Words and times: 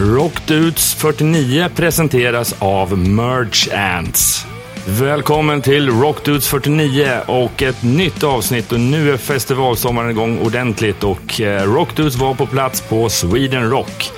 Rockdudes 0.00 0.94
49 0.94 1.68
presenteras 1.74 2.54
av 2.58 2.98
Merge 2.98 3.76
Ants. 3.76 4.46
Välkommen 4.86 5.62
till 5.62 5.90
Rockdudes 5.90 6.48
49 6.48 7.20
och 7.26 7.62
ett 7.62 7.82
nytt 7.82 8.22
avsnitt 8.22 8.72
och 8.72 8.80
nu 8.80 9.12
är 9.12 9.16
festivalsommaren 9.16 10.10
igång 10.10 10.38
ordentligt 10.38 11.04
och 11.04 11.40
eh, 11.40 11.72
Rockdudes 11.72 12.16
var 12.16 12.34
på 12.34 12.46
plats 12.46 12.80
på 12.80 13.08
Sweden 13.08 13.70
Rock. 13.70 14.10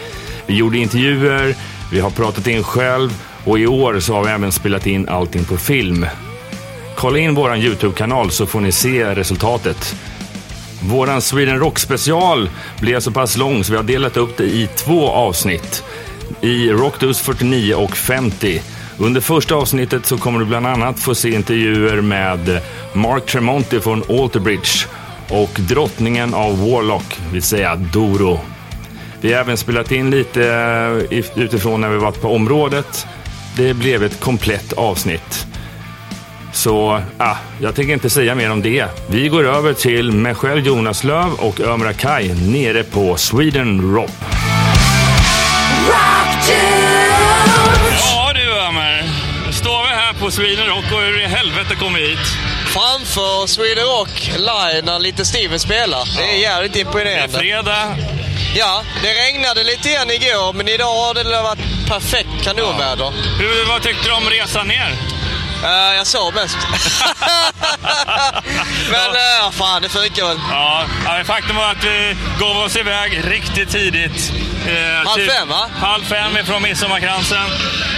Vi 0.47 0.55
gjorde 0.55 0.79
intervjuer, 0.79 1.55
vi 1.93 2.01
har 2.01 2.11
pratat 2.11 2.47
in 2.47 2.63
själv 2.63 3.23
och 3.45 3.59
i 3.59 3.67
år 3.67 4.01
så 4.01 4.15
har 4.15 4.25
vi 4.25 4.31
även 4.31 4.53
spelat 4.53 4.87
in 4.87 5.09
allting 5.09 5.45
på 5.45 5.57
film. 5.57 6.07
Kolla 6.97 7.19
in 7.19 7.35
vår 7.35 7.57
YouTube-kanal 7.57 8.31
så 8.31 8.47
får 8.47 8.61
ni 8.61 8.73
se 8.73 9.15
resultatet. 9.15 9.97
Våran 10.83 11.23
Sweden 11.23 11.59
Rock 11.59 11.79
special 11.79 12.51
blev 12.81 13.01
så 13.01 13.11
pass 13.11 13.37
lång 13.37 13.65
så 13.65 13.73
vi 13.73 13.77
har 13.77 13.85
delat 13.85 14.17
upp 14.17 14.37
det 14.37 14.45
i 14.45 14.69
två 14.77 15.09
avsnitt. 15.09 15.85
I 16.41 16.71
Rockdus 16.71 17.21
49 17.21 17.75
och 17.75 17.97
50. 17.97 18.63
Under 18.99 19.21
första 19.21 19.55
avsnittet 19.55 20.07
så 20.07 20.19
kommer 20.19 20.39
du 20.39 20.45
bland 20.45 20.67
annat 20.67 21.01
få 21.01 21.15
se 21.15 21.35
intervjuer 21.35 22.01
med 22.01 22.61
Mark 22.93 23.27
Tremonti 23.27 23.81
från 23.81 24.03
Alterbridge 24.09 24.87
och 25.29 25.51
drottningen 25.69 26.35
av 26.35 26.71
Warlock, 26.71 27.19
vill 27.33 27.43
säga 27.43 27.77
Doro. 27.77 28.41
Vi 29.21 29.33
har 29.33 29.41
även 29.41 29.57
spelat 29.57 29.93
in 29.93 30.11
lite 30.11 30.53
eh, 31.11 31.43
utifrån 31.43 31.81
när 31.81 31.89
vi 31.89 31.97
varit 31.97 32.21
på 32.21 32.35
området. 32.35 33.07
Det 33.57 33.75
blev 33.75 34.05
ett 34.05 34.21
komplett 34.21 34.73
avsnitt. 34.73 35.47
Så 36.61 37.03
ah, 37.19 37.37
jag 37.61 37.75
tänker 37.75 37.93
inte 37.93 38.11
säga 38.11 38.35
mer 38.35 38.51
om 38.51 38.63
det. 38.63 38.87
Vi 39.07 39.29
går 39.29 39.47
över 39.57 39.73
till 39.73 40.13
mig 40.13 40.35
själv, 40.35 40.67
Jonas 40.67 41.05
Löv 41.05 41.33
och 41.33 41.61
Ömra 41.61 41.93
Kai 41.93 42.29
nere 42.35 42.83
på 42.83 43.17
Sweden 43.17 43.95
Rock. 43.95 44.11
Ja 48.01 48.33
du 48.35 48.51
Ömer, 48.61 49.03
nu 49.47 49.53
står 49.53 49.83
vi 49.83 49.89
här 49.89 50.13
på 50.13 50.31
Sweden 50.31 50.67
Rock 50.67 50.85
och 50.93 51.01
hur 51.01 51.21
i 51.21 51.27
helvete 51.27 51.75
kom 51.75 51.95
vi 51.95 52.01
hit? 52.09 52.19
Framför 52.67 53.47
Sweden 53.47 53.85
Rock 53.85 54.31
live 54.37 54.83
när 54.85 54.99
Lite 54.99 55.25
Steven 55.25 55.59
spelar. 55.61 56.05
Det 56.17 56.23
är 56.37 56.39
jävligt 56.41 56.73
Det 56.73 56.79
är 56.81 56.85
imponerande. 56.85 57.39
fredag. 57.39 57.97
Ja, 58.57 58.83
det 59.03 59.09
regnade 59.09 59.65
lite 59.65 59.89
grann 59.93 60.11
igår, 60.11 60.53
men 60.53 60.69
idag 60.69 60.85
har 61.07 61.15
det 61.15 61.43
varit 61.43 61.89
perfekt 61.89 62.45
kanonväder. 62.45 63.13
Hur, 63.39 63.69
vad 63.69 63.83
tyckte 63.83 64.09
du 64.09 64.15
om 64.15 64.25
resan 64.31 64.69
ner? 64.69 65.20
Eh, 65.65 65.97
jag 65.97 66.07
sov 66.07 66.35
mest. 66.35 66.57
men 68.91 69.11
uh, 69.11 69.21
ja, 69.41 69.51
fan, 69.53 69.83
det 69.83 69.89
funkar 69.89 70.27
väl. 70.27 70.39
Ja, 70.51 70.85
faktum 71.25 71.57
var 71.57 71.71
att 71.71 71.85
vi 71.85 72.17
gav 72.41 72.57
oss 72.57 72.77
iväg 72.77 73.21
riktigt 73.25 73.71
tidigt. 73.71 74.33
Eh, 74.67 75.09
Halv 75.09 75.27
fem, 75.29 75.49
va? 75.49 75.71
Halv 75.81 76.05
fem 76.05 76.37
ifrån 76.37 76.63
Midsommarkransen. 76.63 77.47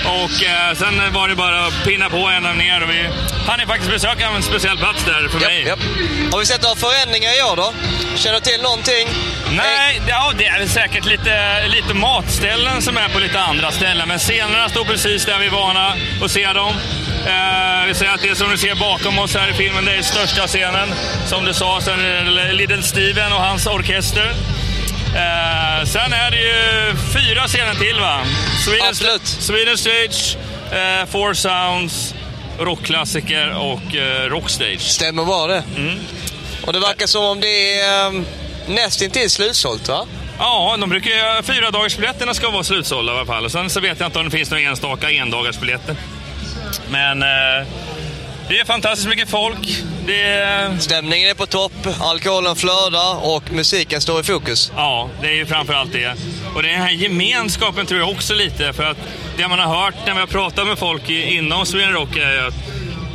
Och 0.05 0.45
eh, 0.45 0.75
sen 0.75 1.13
var 1.13 1.29
det 1.29 1.35
bara 1.35 1.67
att 1.67 1.85
pinna 1.85 2.11
på 2.11 2.17
ända 2.17 2.53
ner. 2.53 2.83
Och 2.83 2.91
vi 2.91 3.09
hann 3.47 3.61
ju 3.61 3.67
faktiskt 3.67 3.91
besöka 3.91 4.27
en 4.27 4.43
speciell 4.43 4.79
plats 4.79 5.05
där 5.05 5.29
för 5.29 5.39
mig. 5.39 5.67
Japp, 5.67 5.79
japp. 5.79 6.33
Har 6.33 6.39
vi 6.39 6.47
sett 6.47 6.63
några 6.63 6.77
förändringar 6.77 7.39
i 7.39 7.43
år 7.43 7.57
då? 7.57 7.73
Känner 8.17 8.35
du 8.35 8.41
till 8.41 8.63
någonting? 8.63 9.09
Nej, 9.51 10.03
ja, 10.09 10.33
det 10.39 10.47
är 10.47 10.67
säkert 10.67 11.05
lite, 11.05 11.67
lite 11.67 11.95
matställen 11.95 12.83
som 12.83 12.97
är 12.97 13.09
på 13.09 13.19
lite 13.19 13.41
andra 13.41 13.71
ställen. 13.71 14.09
Men 14.09 14.19
scenerna 14.19 14.69
står 14.69 14.85
precis 14.85 15.25
där 15.25 15.39
vi 15.39 15.47
är 15.47 15.51
vana 15.51 15.95
att 16.25 16.31
se 16.31 16.53
dem. 16.53 16.73
Eh, 17.27 17.87
vi 17.87 17.95
säger 17.95 18.15
att 18.15 18.23
det 18.23 18.37
som 18.37 18.51
du 18.51 18.59
ser 18.59 18.75
bakom 18.75 19.19
oss 19.19 19.35
här 19.35 19.51
i 19.51 19.53
filmen, 19.53 19.85
det 19.85 19.93
är 19.93 20.03
största 20.03 20.47
scenen. 20.47 20.89
Som 21.27 21.45
du 21.45 21.55
sa, 21.55 21.81
sen 21.81 22.01
Little 22.53 22.83
Steven 22.83 23.33
och 23.33 23.41
hans 23.41 23.67
orkester. 23.67 24.35
Eh, 25.15 25.85
sen 25.85 26.13
är 26.13 26.31
det 26.31 26.37
ju 26.37 26.97
fyra 26.97 27.49
scener 27.49 27.75
till 27.75 28.01
va? 28.01 28.21
Sweden, 28.65 28.89
Absolut. 28.89 29.27
Sweden 29.27 29.79
Stage, 29.79 30.37
eh, 30.73 31.07
Four 31.07 31.35
Sounds, 31.35 32.15
rockklassiker 32.59 33.51
och 33.59 33.97
eh, 33.97 34.29
Rockstage. 34.29 34.81
Stämmer 34.81 35.25
bra 35.25 35.47
det. 35.47 35.63
Mm. 35.77 35.99
Och 36.67 36.73
det 36.73 36.81
verkar 36.81 37.07
som 37.07 37.25
om 37.25 37.41
det 37.41 37.81
är 37.81 38.07
um, 38.07 38.27
nästintill 38.67 39.31
slutsålt, 39.31 39.89
va? 39.89 40.07
Ja, 40.39 40.77
de 40.81 40.91
brukar 40.91 41.11
ju, 41.11 41.43
fyra 41.43 41.71
dagars 41.71 41.97
biljetterna 41.97 42.35
ska 42.35 42.51
vara 42.51 42.65
slutsålda 42.65 43.13
i 43.13 43.17
alla 43.17 43.27
fall. 43.27 43.45
Och 43.45 43.53
sen 43.53 43.71
så 43.71 43.81
vet 43.81 44.01
jag 44.01 44.07
inte 44.09 44.19
om 44.19 44.25
det 44.25 44.31
finns 44.31 44.51
några 44.51 44.63
enstaka 44.63 45.11
endagarsbiljetter. 45.11 45.97
Men 46.91 47.23
eh, 47.23 47.69
det 48.49 48.59
är 48.59 48.65
fantastiskt 48.65 49.09
mycket 49.09 49.29
folk. 49.29 49.83
Är, 50.09 50.79
Stämningen 50.79 51.31
är 51.31 51.35
på 51.35 51.47
topp, 51.47 51.73
alkoholen 52.01 52.57
flödar 52.57 53.35
och 53.35 53.53
musiken 53.53 54.01
står 54.01 54.21
i 54.21 54.23
fokus. 54.23 54.73
ja, 54.77 55.09
det 55.21 55.27
är 55.27 55.35
ju 55.35 55.47
framförallt 55.47 55.93
det. 55.93 56.17
Och 56.55 56.63
den 56.63 56.81
här 56.81 56.91
gemenskapen 56.91 57.87
tror 57.87 58.01
jag 58.01 58.11
också 58.11 58.35
lite. 58.35 58.73
För 58.73 58.85
att 58.85 58.97
det 59.37 59.49
man 59.49 59.59
har 59.59 59.85
hört 59.85 59.95
när 60.07 60.15
vi 60.15 60.21
har 60.21 60.27
pratat 60.27 60.67
med 60.67 60.79
folk 60.79 61.11
inom 61.11 61.67
Sweden 61.67 61.93
Rock 61.93 62.17
är 62.17 62.47
att 62.49 62.55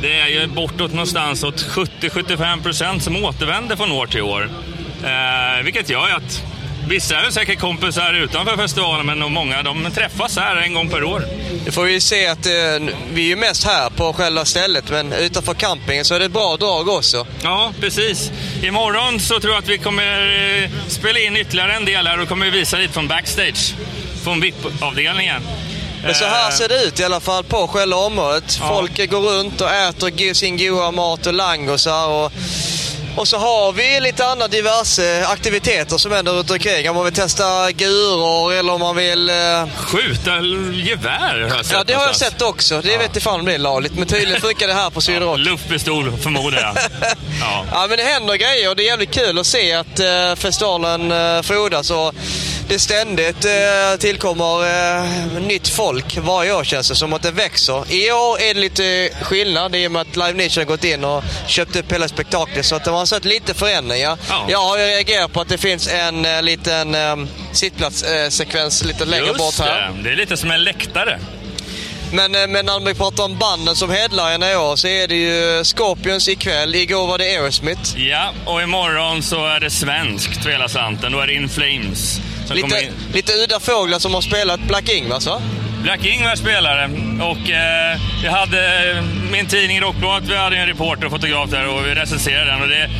det 0.02 0.20
är 0.20 0.26
ju 0.26 0.46
bortåt 0.46 0.92
någonstans 0.92 1.44
åt 1.44 1.66
70-75 1.66 2.62
procent 2.62 3.02
som 3.02 3.24
återvänder 3.24 3.76
från 3.76 3.92
år 3.92 4.06
till 4.06 4.22
år. 4.22 4.50
Eh, 5.04 5.64
vilket 5.64 5.90
gör 5.90 6.10
att 6.10 6.42
vissa 6.88 7.16
är 7.16 7.30
säkert 7.30 7.60
kompisar 7.60 8.14
utanför 8.14 8.56
festivalen 8.56 9.06
men 9.06 9.32
många 9.32 9.62
de 9.62 9.90
träffas 9.94 10.36
här 10.36 10.56
en 10.56 10.74
gång 10.74 10.88
per 10.88 11.04
år. 11.04 11.24
Det 11.64 11.72
får 11.72 11.84
vi 11.84 12.00
se 12.00 12.26
att 12.26 12.46
eh, 12.46 12.52
vi 13.12 13.24
är 13.24 13.28
ju 13.28 13.36
mest 13.36 13.64
här 13.64 13.90
på 13.90 14.12
själva 14.12 14.44
stället, 14.44 14.90
men 14.90 15.12
utanför 15.12 15.54
campingen 15.54 16.04
så 16.04 16.14
är 16.14 16.18
det 16.18 16.24
ett 16.24 16.32
bra 16.32 16.56
drag 16.56 16.88
också. 16.88 17.26
Ja, 17.42 17.72
precis. 17.80 18.30
Imorgon 18.62 19.20
så 19.20 19.40
tror 19.40 19.52
jag 19.52 19.62
att 19.62 19.68
vi 19.68 19.78
kommer 19.78 20.62
eh, 20.62 20.70
spela 20.88 21.18
in 21.18 21.36
ytterligare 21.36 21.74
en 21.74 21.84
del 21.84 22.06
här 22.06 22.20
och 22.20 22.28
kommer 22.28 22.50
visa 22.50 22.76
lite 22.76 22.92
från 22.92 23.08
backstage. 23.08 23.74
Från 24.24 24.40
VIP-avdelningen. 24.40 25.42
Men 26.02 26.14
så 26.14 26.24
här 26.24 26.48
Eh, 26.48 26.56
ser 26.56 26.68
det 26.68 26.84
ut 26.84 27.00
i 27.00 27.04
alla 27.04 27.20
fall 27.20 27.44
på 27.44 27.68
själva 27.68 27.96
området. 27.96 28.58
Ja. 28.60 28.68
Folk 28.68 29.10
går 29.10 29.20
runt 29.20 29.60
och 29.60 29.70
äter 29.70 30.34
sin 30.34 30.56
goda 30.56 30.90
mat 30.90 31.26
och 31.26 31.34
langosar. 31.34 32.08
Och, 32.08 32.32
och 33.16 33.28
så 33.28 33.36
har 33.38 33.72
vi 33.72 34.00
lite 34.00 34.26
andra 34.26 34.48
diverse 34.48 35.26
aktiviteter 35.26 35.98
som 35.98 36.12
händer 36.12 36.32
runt 36.32 36.50
omkring. 36.50 36.90
Om 36.90 36.96
man 36.96 37.04
vill 37.04 37.14
testa 37.14 37.72
guror 37.72 38.52
eller 38.52 38.72
om 38.72 38.80
man 38.80 38.96
vill... 38.96 39.30
Eh, 39.30 39.34
Skjuta 39.76 40.30
gevär 40.72 41.40
har 41.50 41.56
jag 41.56 41.64
sett 41.66 41.72
ja, 41.72 41.84
det 41.86 41.92
har 41.92 42.06
jag 42.06 42.16
sett 42.16 42.42
också. 42.42 42.80
Det 42.80 42.96
vet 42.96 43.06
inte 43.06 43.20
fan 43.20 43.40
om 43.40 43.46
det 43.46 43.54
är 43.54 43.58
lagligt, 43.58 43.94
men 43.94 44.06
tydligen 44.08 44.40
funkar 44.40 44.66
det 44.66 44.74
här 44.74 44.90
på 44.90 45.00
Sweden 45.00 45.22
Rock. 45.22 45.38
Luftpistol 45.38 46.16
förmodar 46.18 46.58
jag. 46.60 46.76
ja. 47.40 47.64
Ja, 47.72 47.86
men 47.88 47.98
det 47.98 48.04
händer 48.04 48.34
grejer 48.34 48.70
och 48.70 48.76
det 48.76 48.82
är 48.82 48.86
jävligt 48.86 49.14
kul 49.14 49.38
att 49.38 49.46
se 49.46 49.72
att 49.72 50.00
eh, 50.00 50.34
festivalen 50.36 51.12
eh, 51.12 51.42
frodas 51.42 51.90
och 51.90 52.14
det 52.68 52.78
ständigt 52.78 53.44
eh, 53.44 53.98
tillkommer 53.98 54.64
eh, 54.64 55.42
nytt 55.42 55.68
folk 55.68 56.18
varje 56.18 56.54
år 56.54 56.64
känns 56.64 56.88
det 56.88 56.94
som 56.94 57.12
att 57.12 57.22
det 57.22 57.30
växer. 57.30 57.92
I 57.92 58.12
år 58.12 58.40
är 58.40 58.54
det 58.54 58.60
lite 58.60 59.10
skillnad 59.22 59.76
i 59.76 59.86
och 59.86 59.92
med 59.92 60.02
att 60.02 60.16
Live 60.16 60.44
Nation 60.44 60.60
har 60.60 60.64
gått 60.64 60.84
in 60.84 61.04
och 61.04 61.24
köpt 61.46 61.76
upp 61.76 61.92
hela 61.92 62.08
spektaklet 62.08 62.66
så 62.66 62.76
att 62.76 62.84
det 62.84 62.90
har 62.90 63.06
sett 63.06 63.24
lite 63.24 63.54
förändringar. 63.54 64.18
Ja. 64.28 64.46
Jag 64.48 64.58
har 64.58 64.78
ju 64.78 64.84
reagerat 64.84 65.32
på 65.32 65.40
att 65.40 65.48
det 65.48 65.58
finns 65.58 65.88
en 65.88 66.24
eh, 66.24 66.42
liten 66.42 66.94
eh, 66.94 67.16
sittplatssekvens 67.52 68.84
lite 68.84 69.04
längre 69.04 69.26
bort 69.26 69.40
Just 69.40 69.60
här. 69.60 69.92
det, 69.96 70.02
det 70.02 70.10
är 70.10 70.16
lite 70.16 70.36
som 70.36 70.50
en 70.50 70.64
läktare. 70.64 71.18
Men, 72.12 72.34
eh, 72.34 72.46
men 72.48 72.66
när 72.66 72.80
vi 72.80 72.94
pratar 72.94 73.24
om 73.24 73.38
banden 73.38 73.76
som 73.76 73.90
headliner 73.90 74.52
i 74.52 74.56
år 74.56 74.76
så 74.76 74.88
är 74.88 75.08
det 75.08 75.16
ju 75.16 75.64
Scorpions 75.64 76.28
ikväll. 76.28 76.74
Igår 76.74 77.06
var 77.06 77.18
det 77.18 77.24
Aerosmith. 77.24 78.00
Ja, 78.00 78.32
och 78.44 78.62
imorgon 78.62 79.22
så 79.22 79.46
är 79.46 79.60
det 79.60 79.70
svenskt 79.70 80.42
för 80.42 80.50
hela 80.50 80.68
slanten. 80.68 81.12
Då 81.12 81.20
är 81.20 81.26
det 81.26 81.34
In 81.34 81.48
Flames. 81.48 82.20
Lite, 82.54 82.84
in. 82.84 82.92
lite 83.12 83.32
udda 83.32 83.60
fåglar 83.60 83.98
som 83.98 84.14
har 84.14 84.20
spelat 84.20 84.60
Black 84.60 84.88
Ingvars 84.88 85.26
va? 85.26 85.40
Black 85.82 86.04
Ingvar 86.04 86.36
spelare 86.36 86.84
och 87.22 87.50
eh, 87.50 88.00
jag 88.24 88.32
hade 88.32 88.90
eh, 88.90 89.04
min 89.32 89.46
tidning 89.46 89.80
Rockbladet, 89.80 90.28
vi 90.28 90.36
hade 90.36 90.56
en 90.56 90.66
reporter 90.66 91.04
och 91.04 91.12
fotograf 91.12 91.50
där 91.50 91.66
och 91.68 91.86
vi 91.86 91.94
recenserade 91.94 92.50
den. 92.50 92.62
Och 92.62 92.68
det, 92.68 92.90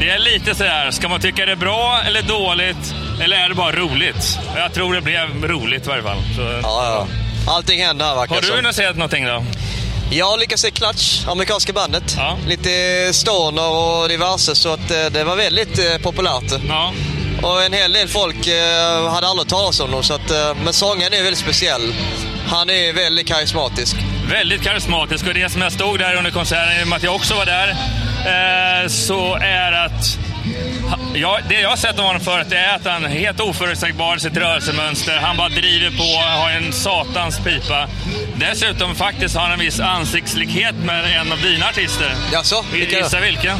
det 0.00 0.10
är 0.10 0.18
lite 0.18 0.54
sådär, 0.54 0.90
ska 0.90 1.08
man 1.08 1.20
tycka 1.20 1.46
det 1.46 1.52
är 1.52 1.56
bra 1.56 2.00
eller 2.06 2.22
dåligt? 2.22 2.94
Eller 3.22 3.36
är 3.36 3.48
det 3.48 3.54
bara 3.54 3.72
roligt? 3.72 4.38
Jag 4.56 4.72
tror 4.74 4.94
det 4.94 5.00
blev 5.00 5.44
roligt 5.44 5.86
i 5.86 5.88
varje 5.88 6.02
fall. 6.02 6.18
Så, 6.36 6.42
Ja, 6.42 6.60
ja. 6.62 7.06
Allting 7.52 7.80
händer 7.80 8.04
här 8.04 8.14
verkar 8.14 8.34
Har 8.34 8.56
du 8.56 8.62
nog 8.62 8.74
sett 8.74 8.96
någonting 8.96 9.24
då? 9.24 9.44
Jag 10.10 10.38
lyckades 10.38 10.60
se 10.60 10.70
Clutch, 10.70 11.26
amerikanska 11.26 11.72
bandet. 11.72 12.14
Ja. 12.16 12.38
Lite 12.46 12.70
stoner 13.12 13.70
och 13.70 14.08
diverse 14.08 14.54
så 14.54 14.72
att 14.72 14.90
eh, 14.90 15.06
det 15.06 15.24
var 15.24 15.36
väldigt 15.36 15.78
eh, 15.78 15.98
populärt. 16.02 16.52
Ja. 16.68 16.92
Och 17.42 17.64
en 17.64 17.72
hel 17.72 17.92
del 17.92 18.08
folk 18.08 18.46
eh, 18.46 19.10
hade 19.10 19.26
aldrig 19.26 19.48
talat 19.48 19.80
om 19.80 19.90
dem. 19.90 20.02
Så 20.02 20.14
att, 20.14 20.30
eh, 20.30 20.54
men 20.64 20.72
sångaren 20.72 21.12
är 21.12 21.22
väldigt 21.22 21.38
speciell. 21.38 21.94
Han 22.48 22.70
är 22.70 22.92
väldigt 22.92 23.26
karismatisk. 23.26 23.96
Väldigt 24.30 24.62
karismatisk 24.62 25.26
och 25.26 25.34
det 25.34 25.52
som 25.52 25.62
jag 25.62 25.72
stod 25.72 25.98
där 25.98 26.14
under 26.14 26.30
konserten, 26.30 26.80
i 26.80 26.84
och 26.84 26.88
med 26.88 26.96
att 26.96 27.02
jag 27.02 27.14
också 27.14 27.34
var 27.34 27.46
där, 27.46 27.68
eh, 27.68 28.88
så 28.88 29.34
är 29.34 29.72
att 29.72 30.18
Ja, 31.14 31.38
det 31.48 31.60
jag 31.60 31.68
har 31.68 31.76
sett 31.76 31.98
av 31.98 32.04
honom 32.04 32.20
förut 32.20 32.52
är 32.52 32.74
att 32.74 32.84
han 32.84 33.04
är 33.04 33.08
helt 33.08 33.40
oförutsägbar 33.40 34.16
i 34.16 34.20
sitt 34.20 34.36
rörelsemönster. 34.36 35.16
Han 35.16 35.36
bara 35.36 35.48
driver 35.48 35.90
på, 35.90 36.28
har 36.42 36.50
en 36.50 36.72
satans 36.72 37.38
pipa. 37.38 37.88
Dessutom 38.36 38.94
faktiskt 38.94 39.36
har 39.36 39.42
han 39.42 39.52
en 39.52 39.58
viss 39.58 39.80
ansiktslikhet 39.80 40.74
med 40.74 41.20
en 41.20 41.32
av 41.32 41.38
dina 41.42 41.68
artister. 41.68 42.14
Jaså, 42.32 42.64
vilka 42.72 42.96
då? 42.96 43.02
Gissa 43.02 43.20
vilken? 43.20 43.58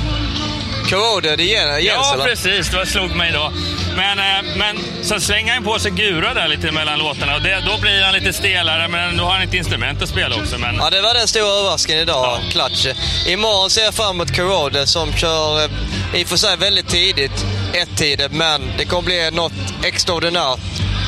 Corroded 0.88 1.41
igen, 1.41 1.79
igen 1.79 1.94
Ja, 1.99 2.15
eller? 2.15 2.25
precis. 2.25 2.69
Det 2.71 2.87
slog 2.87 3.17
mig 3.17 3.33
då. 3.33 3.53
Men, 3.97 4.19
eh, 4.19 4.56
men 4.56 4.77
sen 5.03 5.21
slänger 5.21 5.55
han 5.55 5.65
på 5.65 5.79
sig 5.79 5.91
Gura 5.91 6.35
där 6.35 6.49
lite 6.49 6.73
mellan 6.73 6.99
låtarna. 6.99 7.35
Och 7.37 7.43
det, 7.43 7.62
då 7.67 7.81
blir 7.81 8.03
han 8.03 8.15
lite 8.15 8.33
stelare, 8.33 8.88
men 8.88 9.17
då 9.17 9.25
har 9.25 9.33
han 9.33 9.43
ett 9.43 9.55
instrument 9.55 10.03
att 10.03 10.09
spela 10.09 10.37
också. 10.37 10.59
Men, 10.59 10.77
Ja, 10.77 10.91
det 10.91 11.00
var 11.00 11.15
den 11.15 11.29
stora 11.29 11.47
överraskningen 11.61 12.03
idag, 12.03 12.38
Clutch. 12.50 12.87
Imorgon 13.27 13.71
ser 13.71 13.83
jag 13.85 13.94
fram 13.94 14.11
emot 14.17 14.37
Corrode 14.37 14.87
som 14.87 15.12
kör 15.12 15.65
eh, 15.65 16.21
i 16.21 16.25
och 16.25 16.29
för 16.29 16.37
sig 16.37 16.56
väldigt 16.56 16.89
tidigt, 16.89 17.47
ett 17.73 17.97
tidigt 17.97 18.32
men 18.32 18.73
det 18.79 18.85
kommer 18.85 19.03
bli 19.03 19.31
något 19.32 19.53
extraordinärt. 19.85 20.59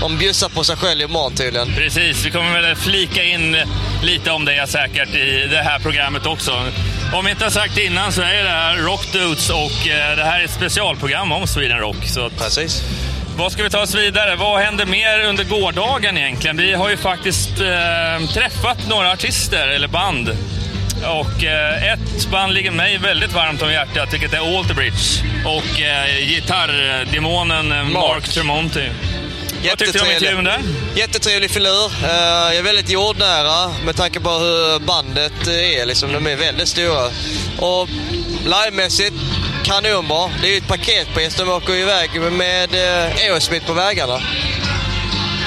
De 0.00 0.18
bjussar 0.18 0.48
på 0.48 0.64
sig 0.64 0.76
själv 0.76 1.00
imorgon 1.00 1.34
tydligen. 1.34 1.74
Precis, 1.74 2.24
vi 2.26 2.30
kommer 2.30 2.60
väl 2.62 2.76
flika 2.76 3.24
in 3.24 3.56
lite 4.02 4.30
om 4.30 4.44
det 4.44 4.66
säkert 4.68 5.14
i 5.14 5.46
det 5.50 5.62
här 5.62 5.78
programmet 5.78 6.26
också. 6.26 6.52
Om 7.12 7.24
vi 7.24 7.30
inte 7.30 7.44
har 7.44 7.50
sagt 7.50 7.78
innan 7.78 8.12
så 8.12 8.22
är 8.22 8.42
det 8.42 8.50
här 8.50 8.76
Rock 8.76 9.12
Dudes 9.12 9.50
och 9.50 9.88
eh, 9.88 10.16
det 10.16 10.24
här 10.24 10.40
är 10.40 10.44
ett 10.44 10.50
specialprogram 10.50 11.32
om 11.32 11.46
Sweden 11.46 11.78
Rock. 11.78 11.96
Så 12.04 12.30
Precis. 12.30 12.82
vad 13.36 13.52
ska 13.52 13.62
vi 13.62 13.70
ta 13.70 13.80
oss 13.80 13.94
vidare? 13.94 14.36
Vad 14.36 14.60
hände 14.60 14.86
mer 14.86 15.20
under 15.24 15.44
gårdagen 15.44 16.18
egentligen? 16.18 16.56
Vi 16.56 16.72
har 16.74 16.88
ju 16.88 16.96
faktiskt 16.96 17.60
eh, 17.60 18.28
träffat 18.34 18.88
några 18.88 19.12
artister 19.12 19.68
eller 19.68 19.88
band. 19.88 20.28
Och 21.06 21.44
eh, 21.44 21.92
ett 21.92 22.30
band 22.30 22.52
ligger 22.52 22.70
mig 22.70 22.98
väldigt 22.98 23.32
varmt 23.32 23.62
om 23.62 23.72
hjärtat, 23.72 24.12
vilket 24.12 24.32
är 24.32 24.58
Alterbridge. 24.58 25.24
Och 25.46 25.80
eh, 25.80 26.26
gitarrdemonen 26.26 27.68
Mark, 27.68 27.92
Mark. 27.92 28.24
Tremonti. 28.24 28.88
Vad 29.64 29.78
tyckte 29.78 29.98
du 29.98 30.04
om 30.04 30.10
intervjun 30.10 30.44
där? 30.44 30.60
Jättetrevlig 30.94 31.50
filur. 31.50 31.86
Eh, 32.04 32.10
jag 32.10 32.56
är 32.56 32.62
väldigt 32.62 32.90
jordnära 32.90 33.68
med 33.84 33.96
tanke 33.96 34.20
på 34.20 34.30
hur 34.30 34.78
bandet 34.78 35.46
är. 35.48 35.86
Liksom, 35.86 36.12
de 36.12 36.26
är 36.26 36.36
väldigt 36.36 36.68
stora. 36.68 37.04
Och 37.58 37.88
livemässigt 38.44 39.14
kanonbra. 39.64 40.30
Det 40.42 40.46
är 40.48 40.50
ju 40.50 40.56
ett 40.58 40.68
paketpris. 40.68 41.34
De 41.34 41.48
åker 41.48 41.74
iväg 41.74 42.10
med 42.32 42.74
uh, 42.74 43.16
Aerosmith 43.24 43.66
på 43.66 43.72
vägarna. 43.72 44.20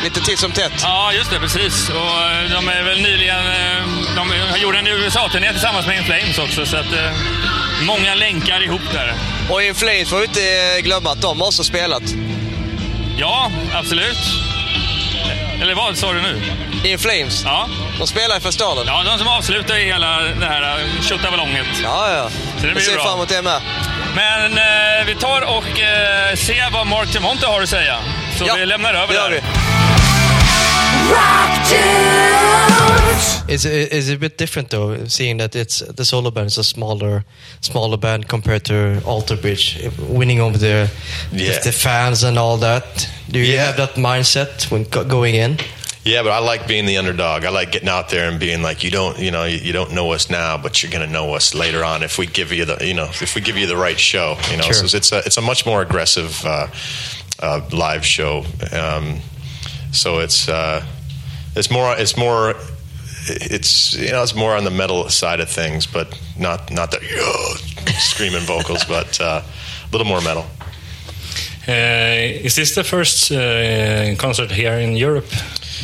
Lite 0.04 0.22
titt 0.22 0.40
som 0.40 0.52
tätt. 0.52 0.72
Ja, 0.82 1.14
just 1.14 1.32
det. 1.32 1.40
Precis. 1.40 1.90
Och 1.90 1.96
eh, 1.96 2.52
de 2.52 2.68
är 2.70 2.84
väl 2.84 3.02
nyligen... 3.02 3.48
eh, 3.48 3.84
De 4.16 4.60
gjorde 4.62 4.78
en 4.80 4.88
USA-turné 4.88 5.52
tillsammans 5.52 5.88
med 5.88 5.98
In 5.98 6.04
Flames 6.04 6.40
också, 6.40 6.66
så 6.66 6.78
att... 6.78 6.94
eh, 6.94 7.12
Många 7.82 8.16
länkar 8.16 8.64
ihop 8.64 8.82
där. 8.94 9.14
Och 9.50 9.64
In 9.64 9.76
Flames 9.76 10.10
får 10.10 10.18
vi 10.18 10.26
inte 10.26 10.82
glömma 10.82 11.12
att 11.12 11.22
de 11.22 11.40
har 11.40 11.48
också 11.48 11.64
spelat. 11.64 12.04
Ja, 13.18 13.52
absolut. 13.74 14.18
Eller 15.62 15.76
vad 15.76 15.98
sa 15.98 16.14
du 16.14 16.22
nu? 16.22 16.42
In 16.84 17.00
Flames. 17.00 17.44
Ja, 17.46 17.68
De 18.00 18.08
spelar 18.08 18.38
i 18.38 18.40
festivalen. 18.40 18.84
ja 18.88 19.04
de 19.04 19.18
som 19.20 19.28
avslutar 19.28 19.78
i 19.78 19.86
hela 19.86 20.20
det 20.22 20.46
här 20.46 20.62
eh, 20.80 21.02
tjottaballonget. 21.02 21.66
Ja, 21.84 22.14
ja. 22.14 22.30
Så 22.60 22.66
det 22.68 22.74
blir 22.74 22.84
ser 22.84 22.94
bra. 22.96 23.04
fram 23.04 23.14
emot 23.14 23.30
det 23.30 23.42
med. 23.42 23.62
Men 24.16 24.58
eh, 24.58 25.06
vi 25.06 25.16
tar 25.16 25.42
och 25.42 25.80
eh, 25.80 26.36
ser 26.36 26.72
vad 26.72 26.88
Mark 26.88 27.10
Tremonti 27.12 27.46
har 27.46 27.62
att 27.62 27.70
säga. 27.70 27.96
Så 28.38 28.46
Ja, 28.48 28.54
vi 28.56 28.66
lämnar 28.66 28.94
över 28.94 29.14
det 29.14 29.20
där. 29.20 29.42
Is 33.52 33.66
it, 33.66 33.92
is 33.94 34.10
a 34.10 34.18
bit 34.18 34.38
different 34.38 34.70
though, 34.70 35.06
seeing 35.08 35.38
that 35.40 35.56
it's 35.56 35.80
the 35.80 36.06
solo 36.06 36.32
band 36.32 36.48
is 36.48 36.58
a 36.58 36.64
smaller, 36.64 37.24
smaller 37.62 37.98
band 37.98 38.28
compared 38.28 38.64
to 38.66 39.02
Alter 39.06 39.36
Bridge, 39.38 39.78
winning 40.00 40.40
over 40.40 40.58
the 40.58 40.90
Yeah. 41.32 41.60
the 41.60 41.72
fans 41.72 42.24
and 42.24 42.38
all 42.38 42.58
that? 42.58 43.10
Do 43.30 43.40
you 43.40 43.54
Yeah. 43.54 43.66
have 43.66 43.78
that 43.78 43.96
mindset 43.96 44.72
when 44.72 44.84
going 45.08 45.36
in? 45.36 45.58
Yeah, 46.04 46.24
but 46.24 46.32
I 46.32 46.40
like 46.40 46.66
being 46.68 46.88
the 46.88 46.98
underdog. 46.98 47.46
I 47.46 47.50
like 47.50 47.72
getting 47.72 47.90
out 47.90 48.10
there 48.10 48.28
and 48.28 48.40
being 48.40 48.64
like, 48.64 48.84
you 48.84 48.90
don't, 48.90 49.20
you 49.20 49.30
know, 49.30 49.44
you, 49.46 49.58
you 49.58 49.72
don't 49.74 49.92
know 49.92 50.14
us 50.14 50.30
now, 50.30 50.58
but 50.58 50.82
you're 50.82 50.92
going 50.92 51.06
to 51.06 51.12
know 51.12 51.36
us 51.36 51.54
later 51.54 51.84
on 51.86 52.02
if 52.04 52.18
we 52.18 52.26
give 52.26 52.52
you 52.52 52.66
the, 52.66 52.78
you 52.88 52.96
know, 52.96 53.06
if 53.22 53.36
we 53.36 53.42
give 53.42 53.56
you 53.56 53.68
the 53.68 53.78
right 53.78 54.00
show. 54.00 54.36
You 54.50 54.58
know, 54.58 54.64
Sure. 54.64 54.88
so 54.88 54.98
it's 54.98 55.12
a 55.12 55.18
it's 55.26 55.38
a 55.38 55.42
much 55.42 55.64
more 55.66 55.82
aggressive 55.84 56.44
uh, 56.46 56.68
uh, 57.40 57.62
live 57.72 58.04
show. 58.04 58.46
Um, 58.72 59.20
so 59.92 60.20
it's 60.20 60.48
uh, 60.50 60.84
it's 61.56 61.70
more 61.70 61.96
it's 62.00 62.18
more 62.18 62.56
it's 63.28 63.94
you 63.94 64.12
know 64.12 64.24
it's 64.24 64.36
more 64.36 64.56
on 64.56 64.64
the 64.64 64.72
metal 64.72 65.10
side 65.10 65.40
of 65.40 65.50
things, 65.50 65.86
but 65.88 66.20
not 66.38 66.72
not 66.72 66.92
the 66.92 67.00
screaming 68.00 68.46
vocals, 68.46 68.84
but 68.90 69.20
uh, 69.22 69.42
a 69.44 69.92
little 69.92 70.08
more 70.08 70.22
metal. 70.22 70.46
Uh, 71.68 72.44
is 72.44 72.56
this 72.56 72.74
the 72.74 72.84
first 72.84 73.32
uh, 73.32 74.16
concert 74.18 74.52
here 74.52 74.74
in 74.74 74.98
Europe? 74.98 75.32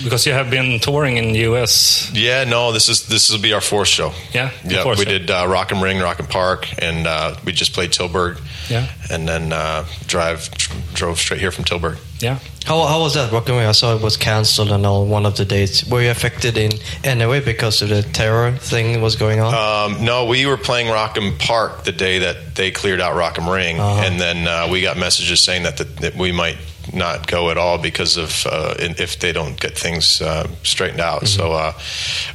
Because 0.03 0.25
you 0.25 0.33
have 0.33 0.49
been 0.49 0.79
touring 0.79 1.17
in 1.17 1.31
the 1.33 1.39
US. 1.51 2.11
Yeah, 2.13 2.43
no, 2.43 2.71
this 2.71 2.89
is 2.89 3.07
this 3.07 3.29
will 3.31 3.39
be 3.41 3.53
our 3.53 3.61
fourth 3.61 3.87
show. 3.87 4.11
Yeah, 4.33 4.51
yeah. 4.63 4.85
We 4.85 4.95
show. 4.97 5.03
did 5.05 5.29
uh, 5.31 5.45
Rock 5.47 5.71
am 5.71 5.81
Ring, 5.83 5.99
Rock 5.99 6.19
im 6.19 6.27
Park, 6.27 6.67
and 6.81 7.07
uh, 7.07 7.35
we 7.45 7.51
just 7.51 7.73
played 7.73 7.91
Tilburg. 7.91 8.39
Yeah. 8.69 8.87
and 9.09 9.25
then 9.27 9.53
uh, 9.53 9.85
drive 10.07 10.49
drove 10.93 11.19
straight 11.19 11.39
here 11.39 11.51
from 11.51 11.63
Tilburg. 11.65 11.97
Yeah. 12.19 12.39
How, 12.65 12.85
how 12.85 12.99
was 12.99 13.13
that? 13.13 13.31
Rock 13.31 13.47
am 13.49 13.55
Ring? 13.55 13.65
I 13.65 13.71
saw 13.71 13.95
it 13.95 14.01
was 14.01 14.17
cancelled 14.17 14.71
and 14.71 14.85
all 14.85 15.05
one 15.05 15.25
of 15.25 15.37
the 15.37 15.45
dates. 15.45 15.85
Were 15.87 16.01
you 16.01 16.11
affected 16.11 16.57
in 16.57 16.71
any 17.03 17.25
way 17.25 17.39
because 17.39 17.81
of 17.81 17.87
the 17.89 18.03
terror 18.03 18.51
thing 18.51 18.99
was 19.01 19.15
going 19.15 19.39
on? 19.39 19.53
Um, 19.93 20.03
no, 20.03 20.25
we 20.25 20.45
were 20.45 20.57
playing 20.57 20.89
Rock 20.91 21.15
im 21.17 21.37
Park 21.37 21.85
the 21.85 21.93
day 21.93 22.19
that 22.19 22.55
they 22.55 22.71
cleared 22.71 22.99
out 22.99 23.15
Rock 23.15 23.39
am 23.39 23.47
Ring, 23.49 23.79
Uh-huh. 23.79 24.01
and 24.05 24.19
then 24.19 24.47
uh, 24.47 24.67
we 24.69 24.81
got 24.81 24.97
messages 24.97 25.39
saying 25.39 25.63
that, 25.63 25.77
the, 25.77 25.85
that 26.01 26.15
we 26.15 26.31
might 26.33 26.57
not 26.93 27.27
go 27.27 27.49
at 27.49 27.57
all 27.57 27.77
because 27.77 28.17
of 28.17 28.45
uh, 28.45 28.75
if 28.77 29.19
they 29.19 29.31
don't 29.31 29.59
get 29.59 29.77
things 29.77 30.21
uh, 30.21 30.47
straightened 30.63 31.01
out. 31.01 31.27
So 31.27 31.51
uh, 31.53 31.73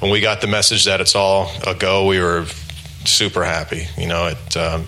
when 0.00 0.10
we 0.10 0.20
got 0.20 0.40
the 0.40 0.46
message 0.46 0.84
that 0.84 1.00
it's 1.00 1.14
all 1.14 1.50
a 1.66 1.75
go, 1.75 2.06
we 2.06 2.20
were 2.20 2.46
super 3.04 3.44
happy. 3.44 3.87
You 3.96 4.06
know, 4.06 4.26
it. 4.28 4.56
Um, 4.56 4.87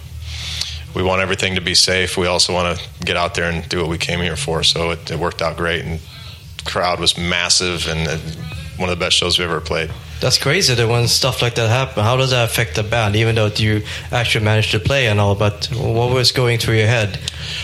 we 0.94 1.02
want 1.02 1.20
everything 1.20 1.56
to 1.56 1.60
be 1.60 1.74
safe. 1.74 2.16
We 2.16 2.28
also 2.28 2.52
want 2.52 2.78
to 2.78 3.04
get 3.04 3.16
out 3.16 3.34
there 3.34 3.50
and 3.50 3.68
do 3.68 3.80
what 3.80 3.88
we 3.88 3.98
came 3.98 4.20
here 4.20 4.36
for. 4.36 4.62
So 4.62 4.90
it, 4.92 5.10
it 5.10 5.18
worked 5.18 5.42
out 5.42 5.56
great, 5.56 5.84
and 5.84 5.98
the 6.58 6.64
crowd 6.64 7.00
was 7.00 7.18
massive, 7.18 7.88
and 7.88 8.06
uh, 8.06 8.16
one 8.76 8.88
of 8.88 8.96
the 8.96 9.04
best 9.04 9.16
shows 9.16 9.38
we 9.38 9.44
ever 9.44 9.60
played. 9.60 9.90
That's 10.20 10.38
crazy 10.38 10.74
that 10.74 10.88
when 10.88 11.06
stuff 11.08 11.42
like 11.42 11.56
that 11.56 11.68
happen. 11.68 12.02
How 12.02 12.16
does 12.16 12.30
that 12.30 12.48
affect 12.48 12.76
the 12.76 12.82
band? 12.82 13.16
Even 13.16 13.34
though 13.34 13.46
you 13.46 13.82
actually 14.10 14.44
managed 14.44 14.70
to 14.70 14.78
play 14.78 15.06
and 15.08 15.20
all, 15.20 15.34
but 15.34 15.66
what 15.66 16.12
was 16.12 16.32
going 16.32 16.58
through 16.58 16.76
your 16.76 16.86
head 16.86 17.16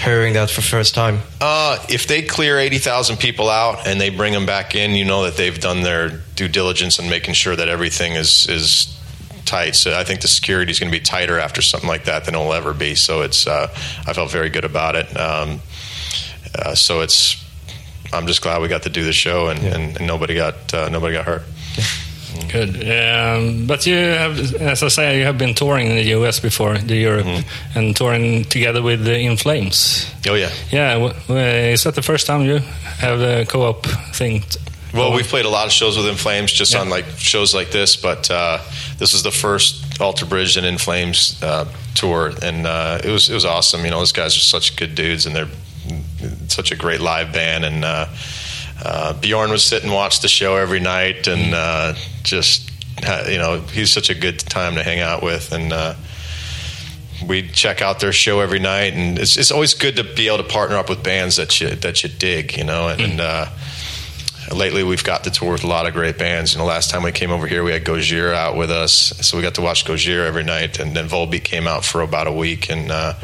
hearing 0.02 0.34
that 0.34 0.50
for 0.50 0.60
the 0.60 0.66
first 0.66 0.94
time? 0.94 1.20
Uh, 1.40 1.78
if 1.88 2.06
they 2.06 2.22
clear 2.22 2.58
80,000 2.58 3.16
people 3.18 3.48
out 3.48 3.86
and 3.86 4.00
they 4.00 4.10
bring 4.10 4.32
them 4.32 4.46
back 4.46 4.74
in, 4.74 4.92
you 4.92 5.04
know 5.04 5.22
that 5.24 5.36
they've 5.36 5.58
done 5.58 5.82
their 5.82 6.10
due 6.34 6.48
diligence 6.48 6.98
and 6.98 7.08
making 7.08 7.34
sure 7.34 7.56
that 7.56 7.68
everything 7.68 8.14
is, 8.14 8.46
is 8.48 9.00
tight. 9.46 9.74
So 9.74 9.98
I 9.98 10.04
think 10.04 10.20
the 10.20 10.28
security 10.28 10.70
is 10.70 10.78
going 10.78 10.92
to 10.92 10.98
be 10.98 11.02
tighter 11.02 11.38
after 11.38 11.62
something 11.62 11.88
like 11.88 12.04
that 12.04 12.24
than 12.24 12.34
it'll 12.34 12.52
ever 12.52 12.74
be. 12.74 12.94
So 12.94 13.22
it's, 13.22 13.46
uh, 13.46 13.68
I 14.06 14.12
felt 14.12 14.30
very 14.30 14.50
good 14.50 14.64
about 14.64 14.96
it. 14.96 15.16
Um, 15.16 15.60
uh, 16.54 16.74
so 16.74 17.00
it's, 17.00 17.36
I'm 18.12 18.26
just 18.26 18.42
glad 18.42 18.60
we 18.60 18.68
got 18.68 18.82
to 18.82 18.90
do 18.90 19.04
the 19.04 19.12
show 19.12 19.48
and, 19.48 19.60
and, 19.60 19.96
and 19.96 20.06
nobody 20.06 20.34
got, 20.34 20.74
uh, 20.74 20.88
nobody 20.88 21.14
got 21.14 21.24
hurt. 21.24 21.42
Good. 22.52 22.76
Um, 22.88 23.66
but 23.66 23.86
you 23.86 23.94
have, 23.96 24.38
as 24.60 24.82
I 24.82 24.88
say, 24.88 25.18
you 25.18 25.24
have 25.24 25.38
been 25.38 25.54
touring 25.54 25.86
in 25.88 25.96
the 25.96 26.08
US 26.18 26.40
before, 26.40 26.78
the 26.78 26.96
Europe, 26.96 27.26
and 27.74 27.94
touring 27.96 28.44
together 28.44 28.82
with 28.82 29.04
the 29.04 29.18
In 29.18 29.36
Flames. 29.36 30.06
Oh 30.28 30.34
yeah. 30.34 30.50
Yeah, 30.70 31.12
is 31.72 31.82
that 31.84 31.94
the 31.94 32.02
first 32.02 32.26
time 32.26 32.42
you 32.42 32.58
have 32.98 33.20
a 33.20 33.44
co-op 33.46 33.86
thing? 34.14 34.42
Well, 34.92 35.12
we've 35.14 35.26
played 35.28 35.44
a 35.44 35.48
lot 35.48 35.66
of 35.66 35.72
shows 35.72 35.96
with 35.96 36.06
In 36.08 36.16
Flames, 36.16 36.50
just 36.52 36.72
Yeah. 36.72 36.80
on 36.80 36.90
like 36.90 37.04
shows 37.18 37.54
like 37.54 37.70
this, 37.70 37.94
but 37.96 38.28
uh, 38.30 38.58
this 38.98 39.12
was 39.12 39.22
the 39.22 39.30
first 39.30 40.00
Alter 40.00 40.26
Bridge 40.26 40.56
and 40.56 40.66
In 40.66 40.78
Flames 40.78 41.40
uh, 41.42 41.64
tour, 41.94 42.32
and 42.42 42.66
uh, 42.66 42.98
it 43.04 43.10
was 43.10 43.28
it 43.30 43.34
was 43.34 43.44
awesome. 43.44 43.84
You 43.84 43.90
know, 43.92 43.98
those 44.00 44.12
guys 44.12 44.36
are 44.36 44.40
such 44.40 44.74
good 44.76 44.94
dudes, 44.96 45.26
and 45.26 45.36
they're 45.36 45.48
such 46.48 46.72
a 46.72 46.76
great 46.76 47.00
live 47.00 47.32
band. 47.32 47.64
And 47.64 47.84
uh, 48.84 49.12
Bjorn 49.14 49.50
would 49.50 49.60
sit 49.60 49.82
and 49.82 49.92
watch 49.92 50.20
the 50.20 50.28
show 50.28 50.56
every 50.56 50.80
night, 50.80 51.26
and 51.26 51.54
uh, 51.54 51.94
just 52.22 52.70
you 53.28 53.38
know, 53.38 53.60
he's 53.60 53.92
such 53.92 54.10
a 54.10 54.14
good 54.14 54.38
time 54.38 54.74
to 54.74 54.82
hang 54.82 55.00
out 55.00 55.22
with, 55.22 55.52
and. 55.52 55.72
Uh, 55.72 55.94
we 57.26 57.46
check 57.48 57.82
out 57.82 58.00
their 58.00 58.12
show 58.12 58.40
every 58.40 58.58
night, 58.58 58.94
and 58.94 59.18
it's, 59.18 59.36
it's 59.36 59.50
always 59.50 59.74
good 59.74 59.96
to 59.96 60.04
be 60.04 60.28
able 60.28 60.38
to 60.38 60.44
partner 60.44 60.76
up 60.76 60.88
with 60.88 61.02
bands 61.02 61.36
that 61.36 61.60
you 61.60 61.68
that 61.68 62.02
you 62.02 62.08
dig, 62.08 62.56
you 62.56 62.64
know. 62.64 62.88
And, 62.88 63.00
and 63.00 63.20
uh, 63.20 63.46
lately, 64.54 64.82
we've 64.82 65.04
got 65.04 65.24
to 65.24 65.30
tour 65.30 65.52
with 65.52 65.64
a 65.64 65.66
lot 65.66 65.86
of 65.86 65.92
great 65.92 66.18
bands. 66.18 66.52
You 66.52 66.60
know, 66.60 66.64
last 66.64 66.90
time 66.90 67.02
we 67.02 67.12
came 67.12 67.30
over 67.30 67.46
here, 67.46 67.62
we 67.62 67.72
had 67.72 67.84
Gojira 67.84 68.32
out 68.32 68.56
with 68.56 68.70
us, 68.70 68.92
so 68.92 69.36
we 69.36 69.42
got 69.42 69.54
to 69.56 69.62
watch 69.62 69.84
Gojira 69.84 70.26
every 70.26 70.44
night. 70.44 70.78
And 70.78 70.96
then 70.96 71.08
Volbeat 71.08 71.44
came 71.44 71.66
out 71.66 71.84
for 71.84 72.00
about 72.00 72.26
a 72.26 72.32
week, 72.32 72.70
and 72.70 72.90
uh, 72.90 73.14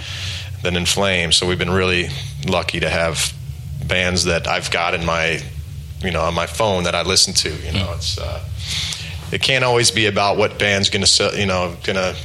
then 0.63 0.77
In 0.77 0.87
Flames. 0.87 1.37
So 1.37 1.47
we've 1.47 1.59
been 1.59 1.71
really 1.71 2.09
lucky 2.47 2.81
to 2.81 2.91
have 2.91 3.33
bands 3.87 4.25
that 4.25 4.47
I've 4.47 4.71
got 4.71 4.95
in 4.95 5.05
my, 5.05 5.41
you 6.01 6.11
know, 6.11 6.23
on 6.23 6.35
my 6.35 6.47
phone 6.47 6.85
that 6.85 6.95
I 6.95 7.03
listen 7.03 7.35
to. 7.35 7.51
You 7.51 7.73
know, 7.73 7.93
it's 7.95 8.19
uh, 8.19 8.43
it 9.33 9.43
can't 9.43 9.65
always 9.65 9.91
be 9.91 10.07
about 10.07 10.37
what 10.37 10.59
band's 10.59 10.91
going 10.91 11.03
to 11.03 11.09
sell. 11.09 11.35
You 11.35 11.47
know, 11.47 11.77
going 11.85 11.97
to 11.97 12.17